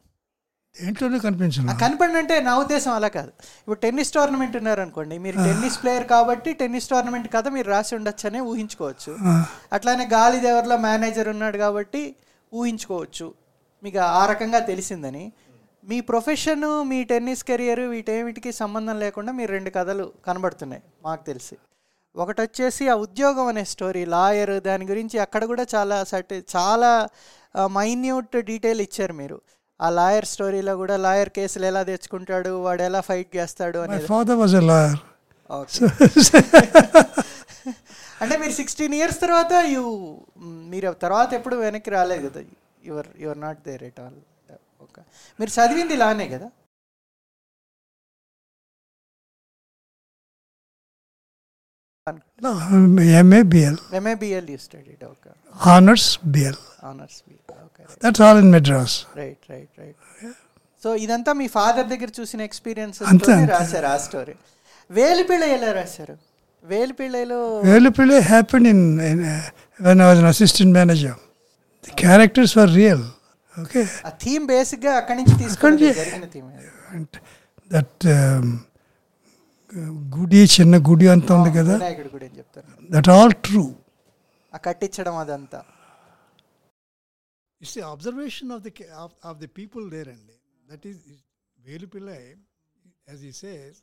[0.80, 3.32] దేంట్లోనే కనిపించండి అంటే నా ఉద్దేశం అలా కాదు
[3.62, 9.14] ఇప్పుడు టెన్నిస్ టోర్నమెంట్ ఉన్నారనుకోండి మీరు టెన్నిస్ ప్లేయర్ కాబట్టి టెన్నిస్ టోర్నమెంట్ కథ మీరు రాసి ఉండొచ్చనే ఊహించుకోవచ్చు
[9.78, 12.04] అట్లానే గాలి దేవర్లో మేనేజర్ ఉన్నాడు కాబట్టి
[12.62, 13.28] ఊహించుకోవచ్చు
[13.86, 15.24] మీకు ఆ రకంగా తెలిసిందని
[15.90, 21.56] మీ ప్రొఫెషను మీ టెన్నిస్ కెరియర్ వీటేమిటికి సంబంధం లేకుండా మీరు రెండు కథలు కనబడుతున్నాయి మాకు తెలిసి
[22.22, 26.92] ఒకటి వచ్చేసి ఆ ఉద్యోగం అనే స్టోరీ లాయర్ దాని గురించి అక్కడ కూడా చాలా సటి చాలా
[27.78, 29.38] మైన్యూట్ డీటెయిల్ ఇచ్చారు మీరు
[29.86, 34.10] ఆ లాయర్ స్టోరీలో కూడా లాయర్ కేసులు ఎలా తెచ్చుకుంటాడు వాడు ఎలా ఫైట్ చేస్తాడు అనేది
[38.24, 39.82] అంటే మీరు సిక్స్టీన్ ఇయర్స్ తర్వాత యూ
[40.72, 42.42] మీరు తర్వాత ఎప్పుడు వెనక్కి రాలేదు కదా
[42.90, 44.18] your your not there at all
[44.92, 45.00] ఒక
[45.40, 46.50] మీరు చదివింది ఇలానే కదా
[53.32, 53.76] MABL.
[54.06, 55.34] MABL you studied, okay.
[55.72, 56.56] Honors BL.
[56.88, 57.84] Honors BL, okay.
[57.88, 57.98] Right.
[58.04, 58.94] That's all in Madras.
[59.20, 59.96] Right, right, right.
[60.26, 60.38] Yeah.
[60.84, 62.98] So ఇదంతా మీ ఫాదర్ దగ్గర చూసిన ఎక్స్పీరియన్స్
[63.54, 64.34] రాశారు ఆ స్టోరీ
[64.98, 66.16] వేలిపిళ్ళ ఎలా రాశారు
[66.72, 68.82] వేలిపిళ్ళలో Velupilla happen in
[69.88, 71.20] when I was an assistant manager
[71.88, 73.04] the characters are real
[73.64, 76.48] okay ఆ theme బేసిక్గా అక్కడి నుంచి తీసుకొని థీమ్
[76.98, 77.20] అంటే
[77.74, 78.46] దట్ um,
[80.16, 81.76] గుడి చిన్న గుడి అంత ఉంది కదా
[82.94, 83.62] దట్ ఆల్ ట్రూ
[84.68, 85.60] కట్టించడం అదంతా
[87.64, 88.72] it's the observation of the
[89.30, 90.36] of the people there అండి
[90.72, 91.20] that is Velu
[91.68, 92.10] Velupilla
[93.12, 93.78] as he says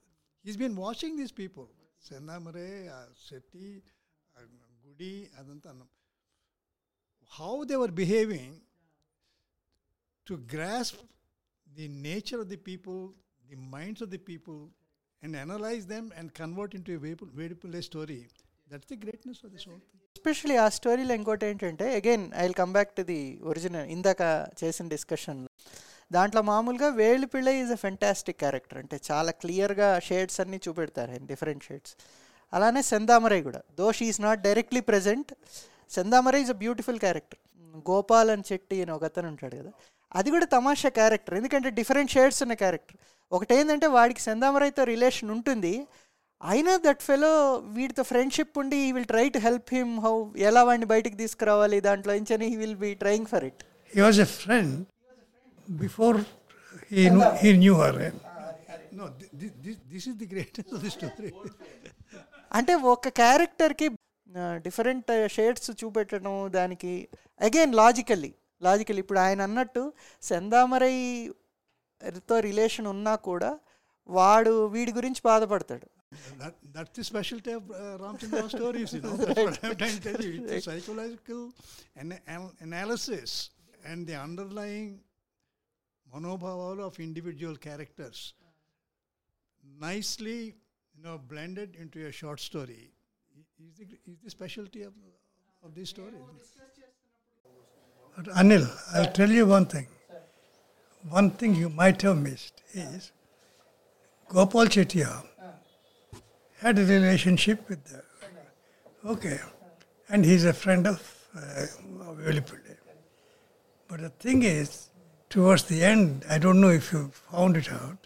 [0.53, 1.69] he's been watching these people
[2.09, 3.69] Sennamare ఆ శెట్టి
[4.87, 5.91] గుడి అదంతా అన్నాం
[7.39, 8.57] how they were behaving
[10.31, 11.01] to grasp
[11.79, 12.99] the nature of the people
[13.51, 14.59] the minds of the people
[15.27, 16.97] and analyse them and convert into
[17.43, 18.21] beautiful a story
[18.73, 19.79] the the greatness of whole thing.
[20.19, 24.23] Especially ఆ స్టోరీలో ఇంకోటి ఏంటంటే again I will come back to the original ఇందాక
[24.61, 25.51] చేసిన డిస్కషన్లో
[26.17, 31.65] దాంట్లో మామూలుగా Velupilla is a fantastic character అంటే చాలా క్లియర్గా షేడ్స్ అన్నీ చూపెడతారు ఆయన డిఫరెంట్
[31.69, 31.93] షేడ్స్
[32.57, 35.31] అలానే సెందామరై కూడా though is not directly present
[35.97, 37.41] Sendamarai is a beautiful character
[37.91, 39.73] Gopal అని చెట్టి అని ఒక అతను ఉంటాడు కదా
[40.19, 42.99] అది కూడా తమాషా క్యారెక్టర్ ఎందుకంటే డిఫరెంట్ షేడ్స్ ఉన్న క్యారెక్టర్
[43.37, 45.73] ఒకటేందంటే వాడికి సెందామరాయ్తో రిలేషన్ ఉంటుంది
[46.51, 47.31] అయినా దట్ ఫెలో
[47.77, 50.13] వీడితో ఫ్రెండ్షిప్ ఉండి he will try to help him how
[50.49, 53.63] ఎలా వాడిని బయటికి తీసుకురావాలి దాంట్లో నుంచి అని he will be trying for it
[53.97, 54.75] he was a friend
[55.85, 56.19] before
[57.47, 57.99] he knew her
[59.95, 61.33] this is the story
[62.59, 63.87] అంటే ఒక క్యారెక్టర్కి
[64.67, 66.93] డిఫరెంట్ షేడ్స్ చూపెట్టడం దానికి
[67.49, 68.31] అగైన్ లాజికల్లీ
[68.62, 69.84] లాజికల్ ఇప్పుడు ఆయన అన్నట్టు
[70.32, 71.26] సెందామరైతో
[72.50, 73.52] రిలేషన్ ఉన్నా కూడా
[74.20, 75.90] వాడు వీడి గురించి బాధపడతాడు
[76.42, 79.14] That, that's the specialty of uh, Ramchandra stories, you know.
[79.20, 80.32] That's what I'm trying to tell you.
[80.42, 81.40] It's a psychological
[82.02, 83.32] an- an- analysis
[83.92, 84.90] and the underlying
[86.08, 88.20] manobhavalu of individual characters
[89.88, 90.40] nicely,
[90.96, 92.92] you know, blended into a short story
[93.64, 94.94] is the, is the specialty of,
[95.64, 96.22] of these stories.
[98.42, 99.88] Anil, I'll tell you one thing.
[101.10, 103.12] One thing you might have missed is
[104.30, 105.24] Gopal Chettiar
[106.60, 108.02] had a relationship with the,
[109.06, 109.40] okay,
[110.10, 111.00] and he's a friend of
[111.36, 111.66] uh,
[112.22, 112.78] Velupille.
[113.90, 114.90] But the thing is,
[115.30, 117.98] towards the end, I don't know if you found it out,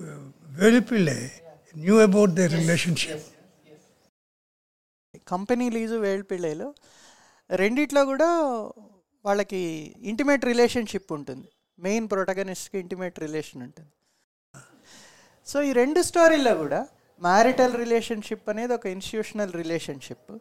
[0.00, 0.04] uh,
[0.56, 1.30] Velupille
[1.74, 3.20] knew about their relationship.
[5.32, 6.68] Company lease వేల్పిళ్ళలో
[7.61, 8.27] రెండిట్లో కూడా
[9.27, 9.61] వాళ్ళకి
[10.11, 11.47] intimate relationship ఉంటుంది
[11.85, 13.91] main ప్రొటగనిస్ట్కి intimate relation ఉంటుంది
[15.51, 16.79] so ఈ రెండు స్టోరీల్లో కూడా
[17.27, 20.31] marital relationship అనేది ఒక ఇన్స్టిట్యూషనల్ రిలేషన్షిప్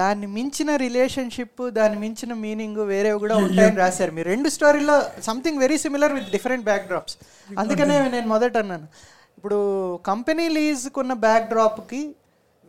[0.00, 4.96] దాన్ని మించిన రిలేషన్షిప్ దాన్ని మించిన మీనింగ్ వేరే కూడా ఉంటాయని రాశారు మీరు రెండు స్టోరీలో
[5.28, 7.16] something very similar with different backdrops
[7.62, 8.86] అందుకనే నేను మొదట అన్నాను
[9.38, 9.58] ఇప్పుడు
[10.12, 12.02] కంపెనీ లీజ్కున్న బ్యాక్ డ్రాప్కి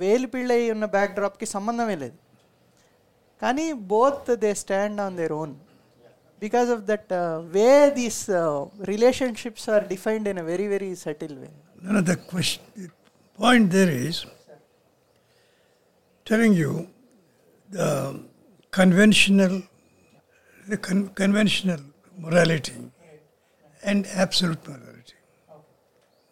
[0.04, 2.18] వేలిపిళ్ళై ఉన్న బ్యాక్ డ్రాప్కి సంబంధమే లేదు
[3.43, 5.55] కానీ both they stand on their own
[6.43, 7.13] because of that
[7.57, 7.69] way
[8.01, 8.23] these
[8.93, 11.51] relationships are defined in a very very subtle way
[11.83, 12.89] No, no, the question, the
[13.39, 14.17] point there is
[16.27, 16.71] telling you
[17.69, 17.89] the
[18.73, 19.63] conventional,
[20.67, 21.83] the con- conventional
[22.17, 22.75] morality
[23.83, 25.15] and absolute morality.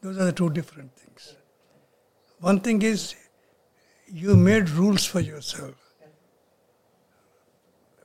[0.03, 1.23] Those are the two different things.
[2.41, 3.15] One thing is
[4.11, 5.77] you made rules for yourself.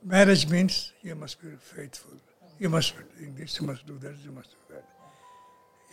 [0.07, 2.13] Marriage means you must be faithful.
[2.59, 4.85] You must do this, you must do that, you must do that.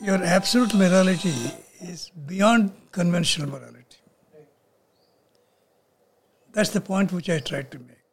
[0.07, 1.33] Your absolute morality
[1.81, 3.99] is beyond conventional morality.
[6.53, 8.05] That's the point which I tried to make.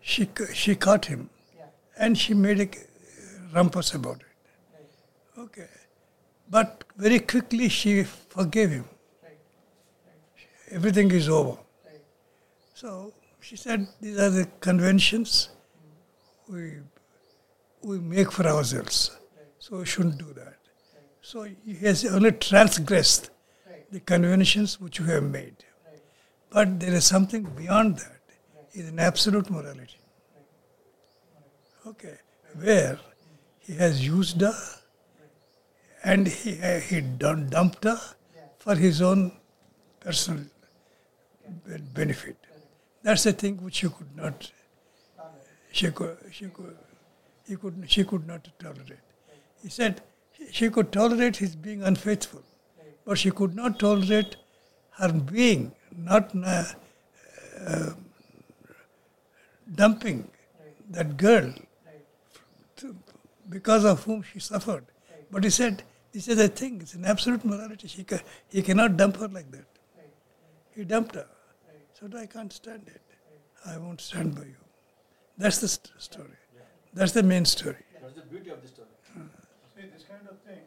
[0.00, 1.28] She, she caught him
[1.98, 2.70] and she made a
[3.54, 4.80] rumpus about it.
[5.38, 5.68] Okay.
[6.48, 8.86] But very quickly she forgave him.
[10.72, 11.58] Everything is over.
[12.74, 13.12] So
[13.46, 15.50] she said, these are the conventions
[16.48, 16.78] we,
[17.80, 19.16] we make for ourselves.
[19.60, 20.56] So we shouldn't do that.
[21.20, 23.30] So he has only transgressed
[23.92, 25.54] the conventions which we have made.
[26.50, 28.18] But there is something beyond that;
[28.72, 30.00] is an absolute morality.
[31.86, 32.14] Okay.
[32.60, 32.98] Where
[33.60, 34.58] he has used her
[36.02, 36.54] and he,
[36.88, 38.00] he dumped her
[38.58, 39.38] for his own
[40.00, 40.46] personal
[41.94, 42.36] benefit.
[43.06, 44.50] That's the thing which she could not.
[45.70, 46.16] She could.
[46.32, 46.76] She could.
[47.46, 47.84] He could.
[47.86, 49.04] She could not tolerate.
[49.62, 50.00] He said
[50.50, 52.42] she could tolerate his being unfaithful,
[53.04, 54.34] but she could not tolerate
[54.98, 56.64] her being not uh,
[57.64, 57.90] uh,
[59.72, 60.28] dumping
[60.90, 61.54] that girl
[63.48, 64.84] because of whom she suffered.
[65.30, 67.86] But he said, this is a thing, it's an absolute morality.
[67.86, 69.66] She can, he cannot dump her like that.
[70.74, 71.26] He dumped her.
[71.98, 73.06] said, I can't stand it.
[73.72, 74.62] I won't stand by you.
[75.38, 76.40] That's the st- story.
[76.94, 77.82] That's the main story.
[78.02, 78.92] That's the beauty of the story.
[79.16, 79.22] Uh,
[79.76, 80.64] see, this kind of thing.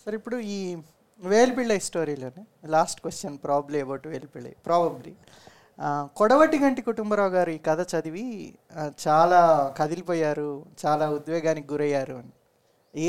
[0.00, 0.58] Sir uh, ఇప్పుడు ఈ
[1.32, 2.42] Velpillai స్టోరీలోనే
[2.74, 5.12] last question probably about Velpillai probably
[5.84, 6.02] uh,
[6.64, 8.26] Kodavatiganti Kutumbarao గారు ఈ కథ చదివి
[9.06, 9.40] చాలా
[9.78, 10.48] కదిలిపోయారు
[10.82, 12.32] చాలా ఉద్వేగానికి గురయ్యారు అని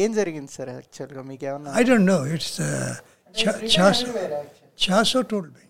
[0.03, 2.57] ఏం జరిగింది సార్ యాక్చువల్గా మీకు ఏమన్నా I don't know it's
[3.35, 5.61] Chaso told me.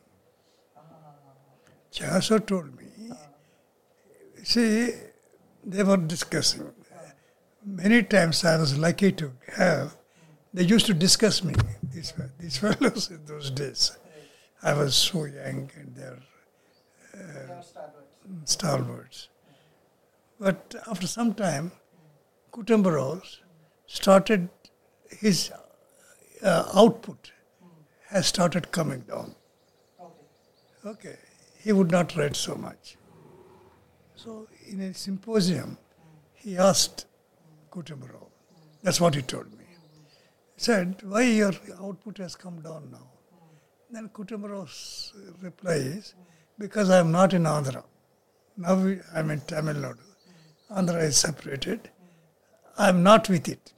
[1.91, 2.86] Chaso told me.
[4.43, 4.91] See,
[5.63, 6.71] they were discussing.
[7.65, 9.95] Many times I was lucky to have.
[10.54, 11.54] They used to discuss me,
[11.91, 13.97] these, these fellows in those days.
[14.62, 16.19] I was so young and they're
[17.13, 17.62] uh,
[18.45, 19.28] stalwarts.
[20.39, 21.71] But after some time,
[22.54, 23.39] Kutumbaros
[23.88, 24.47] started
[25.10, 25.51] his
[26.43, 27.32] uh, output
[28.15, 29.36] has started coming down.
[30.91, 31.17] Okay,
[31.62, 32.95] he would not write so much.
[34.15, 35.78] So in a symposium,
[36.34, 37.08] he asked
[37.71, 38.15] Gutenberg.
[38.82, 39.65] That's what he told me.
[39.67, 41.51] He said, why your
[41.82, 43.06] output has come down now?
[43.91, 46.13] Then Kutumarao's reply is,
[46.58, 47.84] because I am not in Andhra.
[48.56, 48.75] Now
[49.13, 50.08] I'm in Tamil Nadu.
[50.71, 51.89] Andhra is separated.
[52.78, 53.73] I am not with it.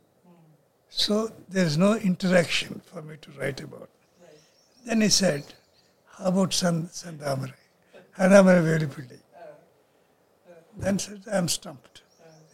[0.89, 3.89] So there is no interaction for me to write about.
[4.86, 5.44] Then he said,
[6.14, 7.54] How about San Sandamare?
[8.18, 9.18] Sandamare Velipilli.
[10.76, 12.02] Then said, I am stumped.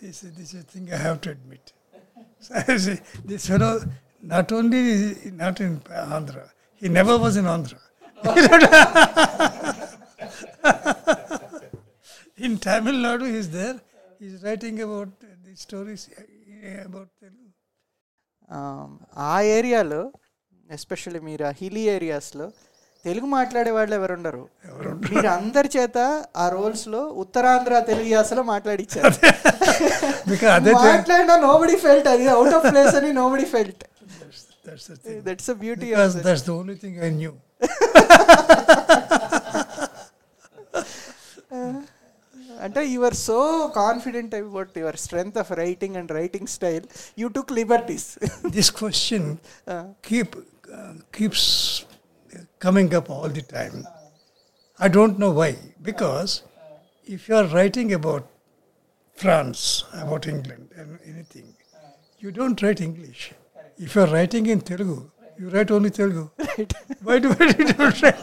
[0.01, 1.73] He said, This is a thing I have to admit.
[2.41, 3.73] So I say, this fellow
[4.23, 7.81] not only is not in Andhra, he never was in Andhra.
[12.37, 13.81] in Tamil Nadu, he is there.
[14.19, 17.45] He is writing about the stories uh, about Telugu.
[18.57, 18.59] ఆ,
[19.31, 20.03] ఆ ఏరియాలో
[20.78, 22.46] especially మీరు ఆ hilly ఏరియాస్లో
[23.08, 24.44] తెలుగు మాట్లాడే వాళ్ళు ఎవరు ఉండరు
[25.10, 25.98] మీరు అందరి చేత
[26.42, 29.16] ఆ రోల్స్లో ఉత్తరాంధ్ర తెలుగు యాసలో మాట్లాడిచ్చారు
[30.90, 33.84] మాట్లాడినా నోబడి ఫెల్ట్ అది అవుట్ ఆఫ్ ప్లేస్ అని nobody felt
[35.28, 35.90] that's a beauty
[36.28, 37.34] that's the only thing I knew
[42.68, 43.38] అంటే you are so
[43.82, 46.86] confident about your strength of writing and writing style
[47.24, 48.08] you took liberties
[48.58, 49.30] this question
[50.10, 50.38] keep
[50.79, 51.43] uh, keeps
[52.59, 53.77] coming up all the time.
[54.81, 55.51] I don't know why.
[55.83, 56.43] Because
[57.07, 58.25] if you are writing about
[59.17, 59.63] France,
[59.95, 61.47] about England, and anything,
[62.21, 63.33] you don't write English.
[63.79, 64.99] If you are writing in Telugu,
[65.41, 66.25] you write only Telugu.
[67.09, 68.23] Why do why do you don't write?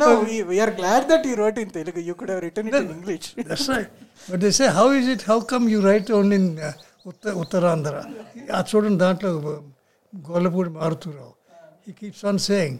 [0.00, 0.06] No
[0.50, 3.66] we are glad that you wrote in Telugu you could have return it in English That's
[3.74, 3.90] right.
[4.30, 6.72] But they say, how is it, how come you write only in uh,
[7.10, 8.00] Uttar, Uttarandhra?
[8.56, 9.30] ఆ చూడండి దాంట్లో
[10.21, 11.35] Golapur Marthurao.
[11.85, 12.79] He keeps on saying,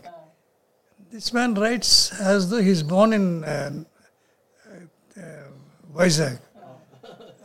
[1.11, 3.83] this man writes as though he's born in uh,
[5.17, 5.21] uh,
[5.93, 6.39] Vizag.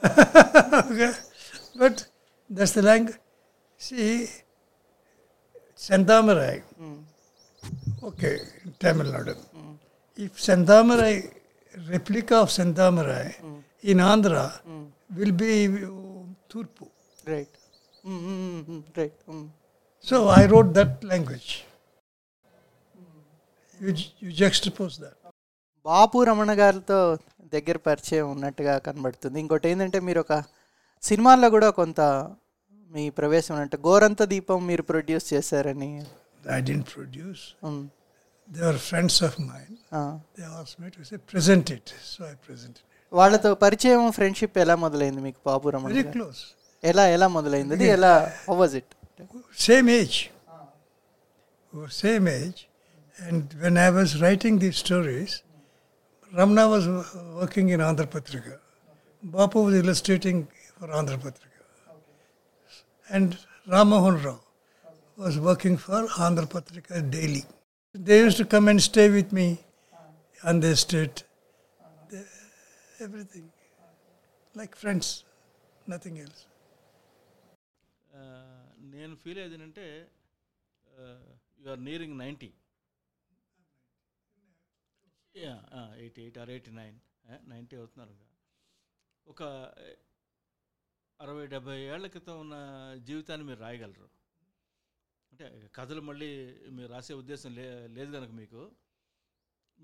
[0.92, 1.12] okay?
[1.76, 2.06] But
[2.50, 3.16] that's the language.
[3.76, 4.28] See,
[5.76, 7.02] Santamarai, mm.
[8.02, 8.38] okay,
[8.78, 9.34] Tamil Nadu.
[9.54, 9.76] Mm.
[10.16, 11.30] If Santamarai,
[11.88, 13.62] replica of Santamarai mm.
[13.82, 14.82] in Andhra hmm.
[15.16, 15.88] will be uh,
[16.50, 16.88] Turpu.
[17.26, 17.48] Right.
[18.04, 18.80] Mm-hmm.
[18.96, 19.12] Right.
[19.28, 19.48] Mm.
[20.08, 21.50] So I wrote that language
[25.88, 26.98] Bapu Ramana గారితో
[27.54, 30.36] దగ్గర పరిచయం ఉన్నట్టుగా కనబడుతుంది ఇంకోటి ఏంటంటే మీరు ఒక
[31.08, 32.00] సినిమాల్లో కూడా కొంత
[32.94, 35.90] మీ ప్రవేశం ఉన్నట్టు గోరంత దీపం మీరు ప్రొడ్యూస్ చేశారని
[36.56, 37.44] I did produce
[38.56, 39.36] they are friends of
[42.14, 42.78] so I present
[43.20, 46.42] వాళ్ళతో పరిచయం ఫ్రెండ్షిప్ ఎలా మొదలైంది మీకు బాపు రమణ క్లోజ్
[46.92, 48.12] ఎలా ఎలా మొదలైంది ఎలా
[48.48, 48.56] how
[49.52, 50.30] same age.
[51.72, 52.68] We oh, were same age.
[53.18, 55.42] And when I was writing these stories,
[56.34, 56.86] Ramna was
[57.34, 58.58] working in Andhra Patrika.
[59.26, 60.46] Bapu was illustrating
[60.78, 61.44] for Andhra Patrika.
[63.10, 64.40] And Ramahan Rao
[65.16, 67.44] was working for Andhra Patrika daily.
[67.94, 69.58] They used to come and stay with me,
[70.42, 71.22] and they stayed.
[73.00, 73.50] everything.
[74.54, 75.24] Like friends,
[75.86, 76.47] nothing else.
[78.98, 79.84] నేను feel అయ్యేది ఏంటంటే
[81.62, 82.50] you are nearing ninety
[86.02, 86.96] eighty eight or eighty nine
[87.52, 88.14] ninety అవుతున్నారు
[89.32, 89.42] ఒక
[91.24, 92.56] అరవై డెబ్బై ఏళ్ల క్రితం ఉన్న
[93.08, 94.08] జీవితాన్ని మీరు రాయగలరు
[95.30, 96.30] అంటే కథలు మళ్ళీ
[96.78, 98.62] మీరు రాసే ఉద్దేశం లే లేదు కనుక మీకు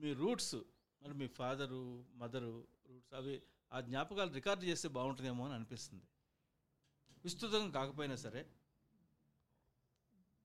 [0.02, 0.54] మీ రూట్స్
[1.02, 1.80] మరి మీ ఫాదరు
[2.22, 2.50] మదరు
[2.90, 3.34] రూట్స్ అవి
[3.76, 6.06] ఆ జ్ఞాపకాలు రికార్డు చేస్తే బాగుంటుందేమో అని అనిపిస్తుంది
[7.26, 8.40] విస్తృతంగా కాకపోయినా సరే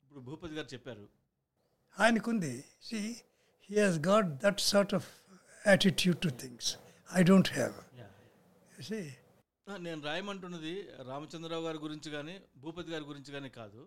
[0.10, 1.04] ఇప్పుడు భూపతి గారు చెప్పారు
[2.04, 2.54] ఆయనకుంది
[2.88, 3.00] see
[3.66, 5.10] he has got that sort of
[5.72, 6.70] attitude to things
[7.20, 7.76] I don't have
[9.88, 10.74] నేను రాయమంటున్నది
[11.12, 13.82] రామచంద్రరావు గారి గురించి కానీ భూపతి గారి గురించి కానీ కాదు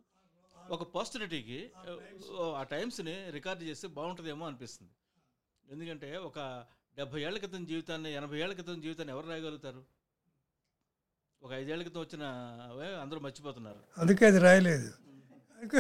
[0.75, 1.59] ఒక పాస్టరిటీకి
[2.61, 4.93] ఆ టైమ్స్ని రికార్డ్ చేస్తే బాగుంటుందేమో అనిపిస్తుంది
[5.75, 6.39] ఎందుకంటే ఒక
[6.99, 9.83] డెబ్బై ఏళ్ల క్రితం జీవితాన్ని ఎనభై ఏళ్ల క్రితం జీవితాన్ని ఎవరు రాయగలుగుతారు
[11.47, 12.25] ఒక ఐదేళ్ల క్రితం వచ్చిన
[13.05, 14.91] అందరూ మర్చిపోతున్నారు అందుకే అది రాయలేదు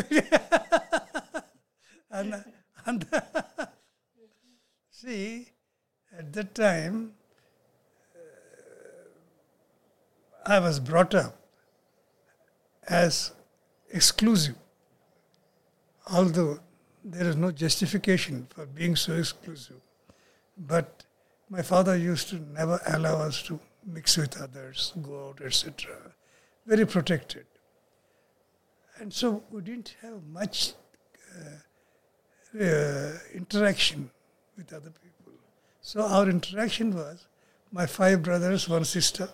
[2.10, 2.42] and,
[2.86, 3.06] and
[4.90, 5.46] see,
[6.16, 7.12] at that time,
[8.14, 8.18] uh,
[10.52, 11.34] I was brought up
[12.88, 13.32] as
[13.92, 14.54] exclusive,
[16.12, 16.60] although
[17.04, 19.80] there is no justification for being so exclusive.
[20.56, 21.02] But
[21.50, 25.96] my father used to never allow us to mix with others, go out, etc.
[26.66, 27.46] Very protected
[29.02, 30.74] and so we didn't have much
[31.36, 34.08] uh, uh, interaction
[34.56, 35.32] with other people.
[35.80, 37.26] So our interaction was
[37.72, 39.28] my five brothers, one sister,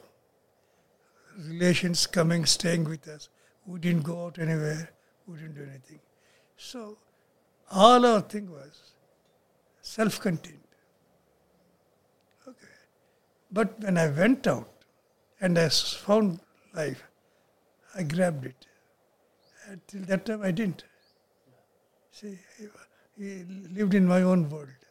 [1.50, 3.28] relations coming, staying with us.
[3.66, 4.88] We didn't go out anywhere.
[5.26, 6.00] We didn't do anything.
[6.56, 6.96] So
[7.70, 8.92] all our thing was
[9.82, 10.64] self-contained.
[12.48, 12.74] Okay.
[13.52, 14.70] But when I went out
[15.42, 16.40] and I found
[16.74, 17.02] life,
[17.94, 18.64] I grabbed it
[19.86, 20.84] till that time I didn't.
[22.12, 22.38] See,
[23.26, 23.44] I
[23.78, 24.84] lived in my own world.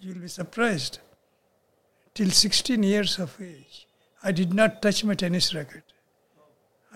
[0.00, 0.98] You'll be surprised.
[2.14, 3.86] Till 16 years of age,
[4.22, 5.82] I did not touch my tennis racket.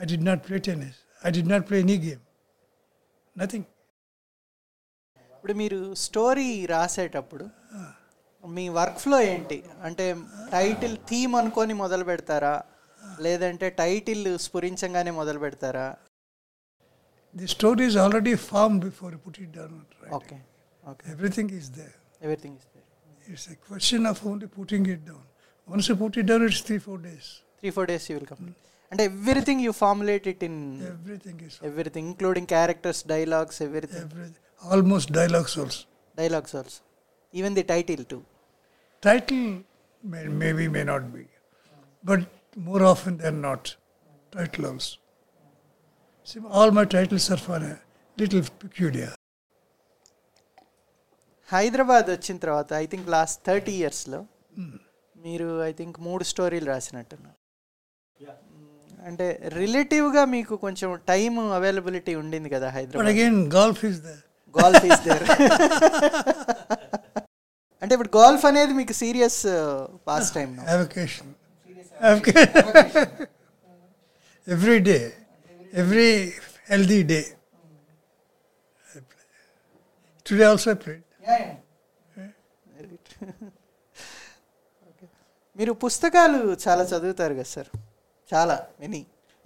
[0.00, 0.96] I did not play tennis.
[1.24, 2.22] I did not play any game.
[3.42, 3.64] Nothing.
[5.40, 7.44] ఇప్పుడు మీరు story రాసేటప్పుడు
[8.56, 10.06] మీ work flow ఏంటి అంటే
[10.54, 12.54] title theme అనుకొని మొదలు పెడతారా
[13.24, 15.86] లేదంటే టైటిల్ స్ఫురించంగానే మొదలు పెడతారా
[17.40, 19.76] the story already form before put it down
[20.18, 20.36] okay
[20.92, 21.94] okay everything is there
[22.26, 22.86] everything is there
[23.34, 25.26] it's a question of only putting it down
[25.74, 27.28] once put it down it's three four days
[27.62, 28.52] three four days you will
[28.92, 30.60] అంటే everything you formulate it in
[30.94, 34.10] everything is everything including characters dialogues everything
[34.74, 35.80] almost dialogues also
[36.22, 36.76] dialogues also
[37.40, 38.20] even the title to
[39.10, 39.44] title
[40.42, 41.24] may be may not be
[42.10, 42.24] but
[42.66, 43.76] more often than not.
[44.32, 44.96] Title also.
[46.24, 47.76] See, all my titles are for a
[48.22, 49.12] little peculiar.
[51.52, 54.18] Hyderabad వచ్చిన తర్వాత I think last thirty ఇయర్స్లో
[55.26, 59.06] మీరు I think మూడు స్టోరీలు రాసినట్టున్నారు hmm.
[59.08, 59.26] అంటే
[59.60, 64.20] రిలేటివ్గా మీకు కొంచెం time availability ఉండింది కదా Hyderabad again golf is there
[64.58, 65.24] golf is there
[67.82, 69.40] అంటే ఇప్పుడు గాల్ఫ్ అనేది మీకు serious
[70.36, 71.32] pastime avocation
[74.54, 74.98] every day
[75.82, 76.08] every
[76.70, 77.20] healthy day
[80.30, 81.04] today also played
[85.58, 87.70] మీరు పుస్తకాలు చాలా చదువుతారు కదా సార్
[88.32, 89.00] చాలా మెనీ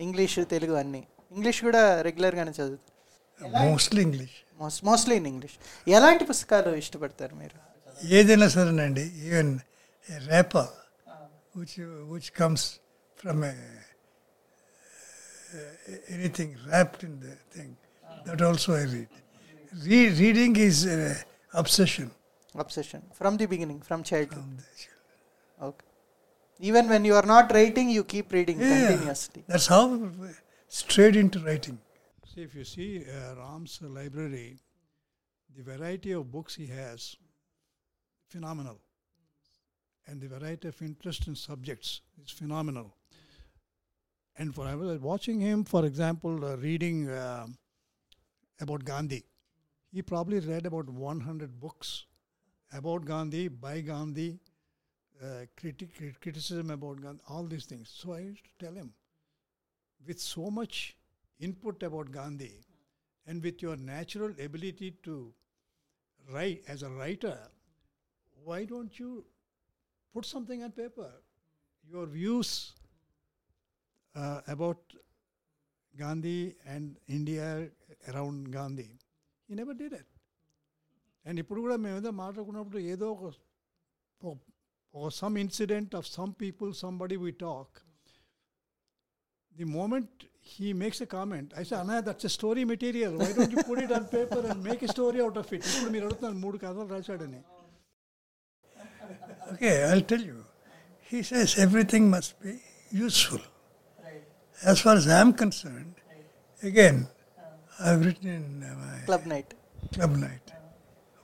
[0.05, 1.03] ఇంగ్లీష్ తెలుగు అన్నీ
[1.35, 2.91] ఇంగ్లీష్ కూడా రెగ్యులర్గానే చదువుతారు
[3.71, 4.37] mostly English
[4.91, 5.57] mostly in English
[5.99, 7.59] ఎలాంటి పుస్తకాలు ఇష్టపడతారు మీరు
[8.21, 9.51] ఏదైనా సరేనండి ఈవెన్
[10.29, 10.55] రేప
[11.55, 11.79] which,
[12.09, 12.81] which comes
[13.17, 13.55] from a,
[16.09, 17.77] anything wrapped in the thing.
[18.25, 19.09] That also I read.
[19.85, 21.15] Re- reading is uh,
[21.55, 22.11] obsession.
[22.55, 24.35] Obsession from the beginning, from childhood.
[24.43, 24.65] From childhood.
[25.75, 25.87] Okay.
[26.61, 29.45] Even when you are not writing, you keep reading yeah, continuously.
[29.49, 30.11] That's how
[30.69, 31.79] straight into writing.
[32.33, 34.59] See, if you see uh, Ram's library,
[35.57, 37.17] the variety of books he has,
[38.29, 38.79] phenomenal
[40.07, 42.97] and the variety of interesting subjects is phenomenal.
[44.37, 47.47] And for I was watching him, for example, uh, reading uh,
[48.61, 49.25] about Gandhi,
[49.93, 52.07] he probably read about 100 books
[52.73, 54.39] about Gandhi, by Gandhi,
[55.23, 57.93] uh, criti- criticism about Gandhi, all these things.
[57.95, 58.95] So I used to tell him,
[60.07, 60.97] with so much
[61.39, 62.65] input about Gandhi,
[63.27, 65.33] and with your natural ability to
[66.33, 67.37] write as a writer,
[68.43, 69.25] why don't you
[70.16, 71.10] put something on paper?
[71.88, 72.50] Your views
[74.16, 74.82] uh, about
[75.94, 77.70] Gandhi and India
[78.12, 78.90] around Gandhi.
[79.50, 80.08] He never did it.
[81.26, 83.32] And ఇప్పుడు కూడా మేము ఏదో మాట్లాడుకున్నప్పుడు ఏదో ఒక
[85.22, 87.76] some incident of some people somebody we talk
[89.56, 90.10] the moment
[90.54, 93.14] he makes a comment, I say, Anaya, that's a story material.
[93.22, 95.62] Why don't you put it on paper and make a story out of it?
[95.70, 97.40] ఇప్పుడు మీరు అడుగుతున్నారు మూడు కథలు రాశాడని
[99.53, 100.45] Okay, I'll tell you.
[101.01, 102.59] He says everything must be
[102.91, 103.39] useful.
[104.03, 104.23] Right.
[104.65, 106.69] As far as I'm concerned, right.
[106.71, 107.07] again,
[107.39, 107.91] uh-huh.
[107.91, 109.53] I've written in uh, my club night.
[109.95, 110.41] Club night.
[110.47, 110.61] Uh-huh.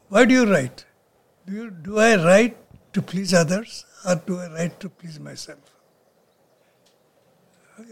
[0.08, 0.84] Why do you write?
[1.46, 2.56] Do you, do I write
[2.92, 5.60] to please others or do I write to please myself?
[7.80, 7.88] Okay.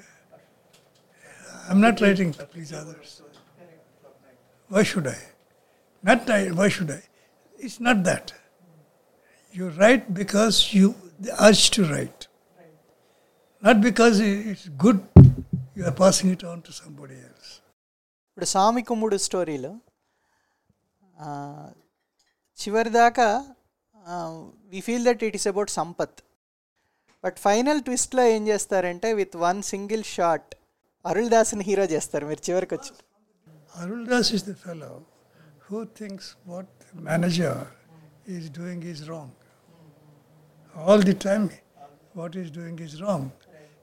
[1.71, 3.23] I'm not writing to please others.
[4.69, 5.17] Why should I?
[6.03, 7.03] Not I, why should I?
[7.59, 8.33] It's not that.
[9.59, 12.27] You write because you are urged to write,
[13.67, 14.99] not because it's good.
[15.79, 17.47] You are passing it on to somebody else.
[18.33, 19.71] ఇప్పుడు స్వామి కుమ్ముడు స్టోరీలు
[22.63, 23.29] చివరిదాకా
[24.75, 26.19] we feel that it is about Sampath
[27.27, 30.51] but final ట్విస్ట్లో ఏం చేస్తారంటే with one single shot
[31.13, 32.93] Arul దాస్ని hero చేస్తారు మీరు చివరికి వచ్చి
[33.85, 34.93] Arul Das is the fellow
[35.71, 36.75] who thinks what
[37.11, 37.65] manager
[38.37, 39.35] is doing is wrong
[40.77, 41.51] all the time
[42.13, 43.33] what he's doing is wrong.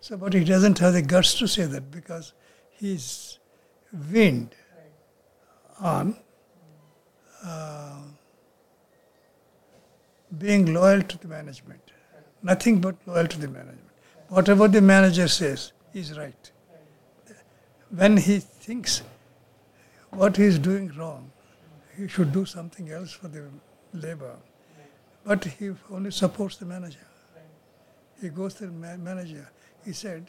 [0.01, 2.33] So, but he doesn't have the guts to say that because
[2.71, 3.39] he's
[4.11, 4.53] weaned
[5.79, 6.15] on
[7.43, 7.95] uh,
[10.37, 11.79] being loyal to the management.
[12.41, 13.79] Nothing but loyal to the management.
[14.27, 16.51] Whatever the manager says is right.
[17.89, 19.03] When he thinks
[20.09, 21.31] what he's doing wrong,
[21.95, 23.47] he should do something else for the
[23.93, 24.35] labor.
[25.25, 27.05] But he only supports the manager.
[28.19, 29.49] He goes to the ma- manager.
[29.85, 30.27] He said,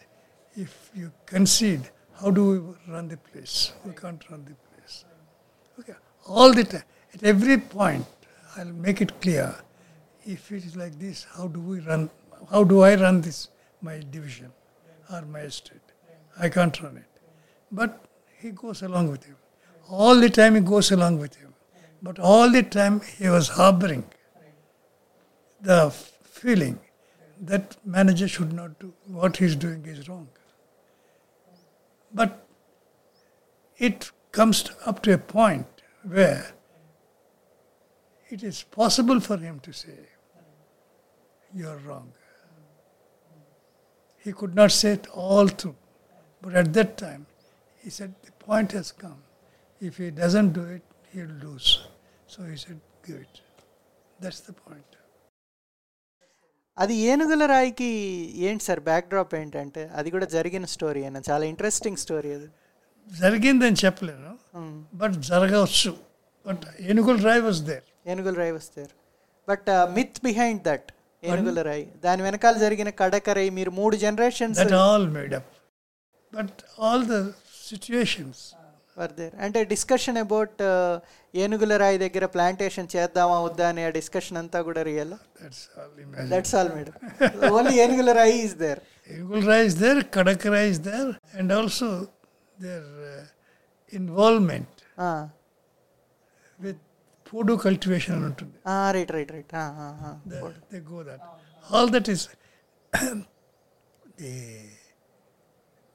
[0.56, 1.88] if you concede,
[2.20, 2.50] how do
[2.86, 3.72] we run the place?
[3.84, 5.04] We can't run the place.
[5.80, 5.94] Okay,
[6.28, 6.82] all the time,
[7.12, 8.06] at every point,
[8.56, 9.54] I'll make it clear.
[10.26, 12.08] If it is like this, how do we run?
[12.50, 13.48] How do I run this
[13.82, 14.52] my division
[15.12, 15.80] or my estate?
[16.38, 17.06] I can't run it.
[17.70, 18.04] But
[18.40, 19.36] he goes along with him.
[19.90, 21.52] All the time he goes along with him.
[22.02, 24.04] But all the time he was harboring
[25.64, 26.78] the feeling
[27.40, 30.28] that manager should not do what he's doing is wrong.
[32.12, 32.46] But
[33.78, 36.52] it comes up to a point where
[38.28, 39.98] it is possible for him to say,
[41.54, 42.12] You're wrong.
[44.18, 45.76] He could not say it all through,
[46.42, 47.26] but at that time,
[47.82, 49.22] he said, The point has come.
[49.80, 51.86] If he doesn't do it, he'll lose.
[52.26, 53.40] So he said, Give it.
[54.20, 54.84] That's the point.
[56.82, 57.90] అది ఏనుగుల రాయికి
[58.46, 62.48] ఏంటి sir backdrop ఏంటంటే అది కూడా జరిగిన story అయినా చాలా ఇంట్రెస్టింగ్ స్టోరీ అది
[63.20, 64.30] జరిగిందని చెప్పలేను
[65.02, 65.24] బట్ hmm.
[65.30, 65.92] జరగవచ్చు
[66.48, 68.92] బట్ ఏనుగుల రాయి వాజ్ దేర్ ఏనుగుల రాయి was there
[69.50, 69.68] but
[69.98, 70.88] myth behind that
[71.32, 75.50] ఏనుగుల రాయి దాని వెనకాల జరిగిన కడకరై మీరు మూడు generations all made up
[76.38, 76.58] but
[76.88, 77.18] all the
[77.70, 78.42] situations
[78.96, 79.32] there.
[79.36, 81.02] And a discussion about the
[81.34, 86.92] uh, plantation Chetama Udani, a discussion anta That's all That's all made.
[87.42, 88.80] Only Yenugularai is there.
[89.10, 92.08] Yenugularai is there, Kadakarai is there, and also
[92.58, 93.24] their uh,
[93.88, 94.66] involvement
[94.96, 95.28] ah.
[96.60, 96.76] with
[97.24, 98.34] Pudu cultivation.
[98.64, 99.46] Ah, uh, right, right, right.
[99.52, 99.56] Uh,
[100.36, 100.50] uh, uh.
[100.70, 101.20] they go that.
[101.72, 102.28] All that is.
[104.16, 104.58] the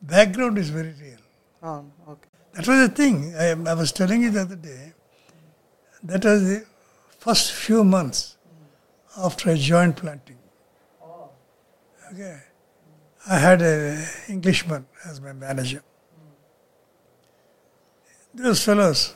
[0.01, 1.19] background is very real.
[1.63, 2.28] Oh, okay.
[2.59, 3.33] That was the thing.
[3.35, 4.91] I, I, was telling you the other day.
[6.03, 6.65] That was the
[7.19, 8.35] first few months
[9.17, 10.35] after I joined planting.
[12.13, 12.37] Okay.
[13.29, 15.81] I had an Englishman as my manager.
[18.33, 19.15] Those fellows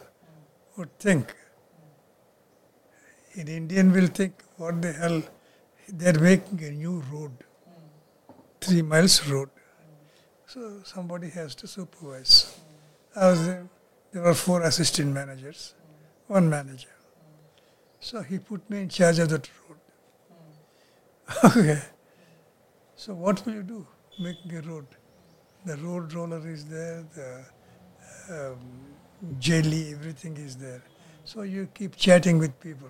[0.77, 1.35] would think,
[3.35, 5.21] an Indian will think, what the hell,
[5.89, 7.31] they're making a new road,
[8.61, 9.49] three miles road.
[10.47, 12.47] So somebody has to supervise.
[13.15, 13.67] I was there.
[14.11, 15.73] There were four assistant managers,
[16.27, 16.89] one manager.
[17.99, 21.37] So he put me in charge of that road.
[21.57, 21.79] okay.
[22.95, 23.87] So what will you do?
[24.19, 24.87] Making a road.
[25.65, 27.43] The road roller is there, the
[28.29, 28.59] um,
[29.39, 30.83] jelly, everything is there.
[31.23, 32.89] So you keep chatting with people.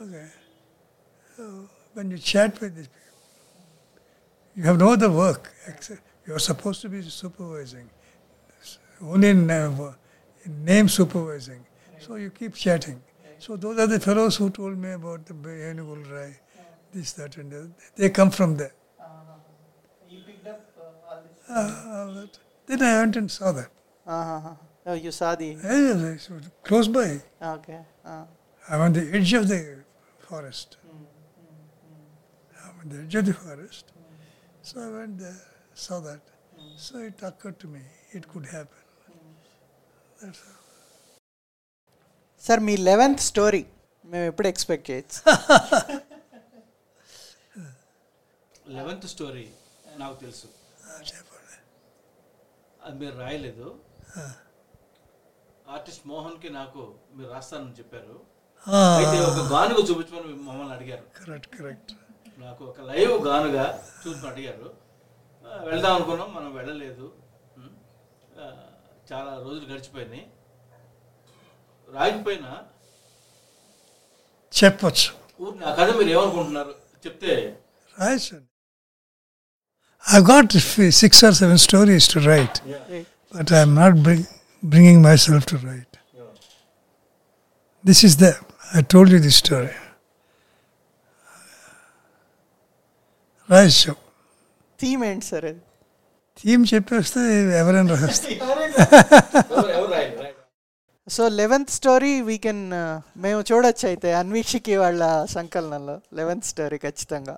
[0.00, 0.28] Okay.
[1.36, 4.02] So when you chat with these people,
[4.54, 5.52] you have no other work.
[5.66, 7.88] Except you're supposed to be supervising
[9.02, 9.92] only in uh,
[10.64, 11.64] name supervising.
[12.00, 13.00] So you keep chatting.
[13.38, 16.34] So those are the fellows who told me about the Benugul Rai,
[16.92, 18.74] this, that, and They come from there.
[20.08, 20.70] You picked up
[21.08, 21.22] all
[22.12, 22.28] that.
[22.66, 23.70] Then I went and saw that.
[24.06, 24.50] Uh-huh.
[24.84, 25.46] Oh, you saw the.
[25.62, 27.20] Yes, yeah, close by.
[27.40, 27.78] Okay.
[28.04, 28.24] Uh.
[28.68, 29.84] I'm on the edge of the
[30.18, 30.76] forest.
[30.86, 32.68] Mm-hmm.
[32.68, 33.86] I'm on the edge of the forest.
[33.90, 34.10] Mm-hmm.
[34.62, 35.36] So I went there,
[35.74, 36.20] saw that.
[36.56, 36.68] Mm-hmm.
[36.76, 37.80] So it occurred to me
[38.12, 38.81] it could happen.
[42.46, 43.62] Sir me eleventh story
[44.10, 45.20] మేము ఎప్పుడు expect చేయొచ్చు
[48.78, 49.44] eleventh story
[50.02, 50.48] నాకు తెలుసు
[52.86, 53.66] అది మీరు రాయలేదు
[55.74, 56.82] artist మోహన్కి నాకు
[57.16, 58.14] మీరు రాస్తానని చెప్పారు
[59.00, 61.92] అయితే ఒక గానుగా చూపించమని మమ్మల్ని అడిగారు కరెక్ట్ కరెక్ట్
[62.44, 63.64] నాకు ఒక లైవ్ గానుగా
[64.02, 64.68] చూపించమని అడిగారు
[65.70, 67.06] వెళ్దాం అనుకున్నాం మనం వెళ్ళలేదు
[69.12, 70.24] చాలా రోజులు గడిచిపోయినాయి
[71.94, 72.50] రాయకపోయినా
[74.58, 75.10] చెప్పచ్చు
[75.68, 76.72] ఆ కథ మీరు ఏమనుకుంటున్నారు
[77.04, 77.32] చెప్తే
[78.00, 78.48] రాయచండి
[80.16, 80.52] I got
[81.02, 82.58] six or seven stories to write
[83.36, 84.28] but I'm not bring
[84.72, 85.94] bringing myself to write.
[86.18, 86.26] Yeah.
[87.88, 88.28] This is the,
[88.78, 89.74] I told you this story.
[93.54, 93.94] Right, so.
[94.82, 95.40] Team end, sir.
[96.40, 97.22] Theme చెప్పేస్తే
[97.62, 98.38] ఎవరైనా రాస్తారు
[101.14, 105.02] so eleventh story we can uh, మేము చూడొచ్చు అయితే అన్వీక్షికి వాళ్ళ
[105.36, 107.34] సంకలనంలో eleventh story ఖచ్చితంగా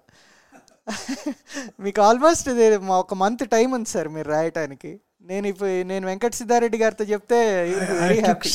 [1.85, 2.67] మీకు almost ఇది
[3.03, 4.93] ఒక మంత్ టైం ఉంది సార్ మీరు రాయటానికి
[5.31, 7.39] నేను ఇప్పుడు నేను వెంకట సిద్ధారెడ్డి గారితో చెప్తే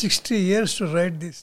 [0.03, 1.41] sixty years to write this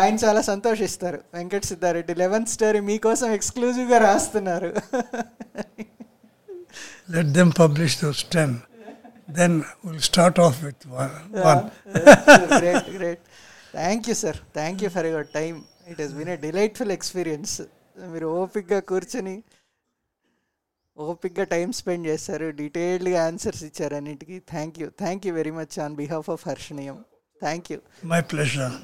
[0.00, 4.70] ఆయన చాలా సంతోషిస్తారు వెంకట సిద్ధారెడ్డి లెవెన్త్ స్టోరీ మీకోసం ఎక్స్క్లూజివ్గా రాస్తున్నారు
[7.14, 8.54] let them publish those ten
[9.38, 9.56] then
[9.86, 11.12] will start off with one
[12.60, 13.24] great great
[13.80, 15.52] thank you sir thank you for your time
[15.94, 17.54] it is been a delightful experience
[18.14, 19.36] మీరు ఓపిక్గా కూర్చొని
[21.08, 25.96] ఓపిక్గా టైం స్పెండ్ చేశారు డీటెయిల్డ్గా answers ఇచ్చారు అన్నిటికీ thank you thank you very much on
[26.02, 26.98] behalf of Harshaneeyam
[27.46, 27.80] thank you
[28.14, 28.76] my pleasure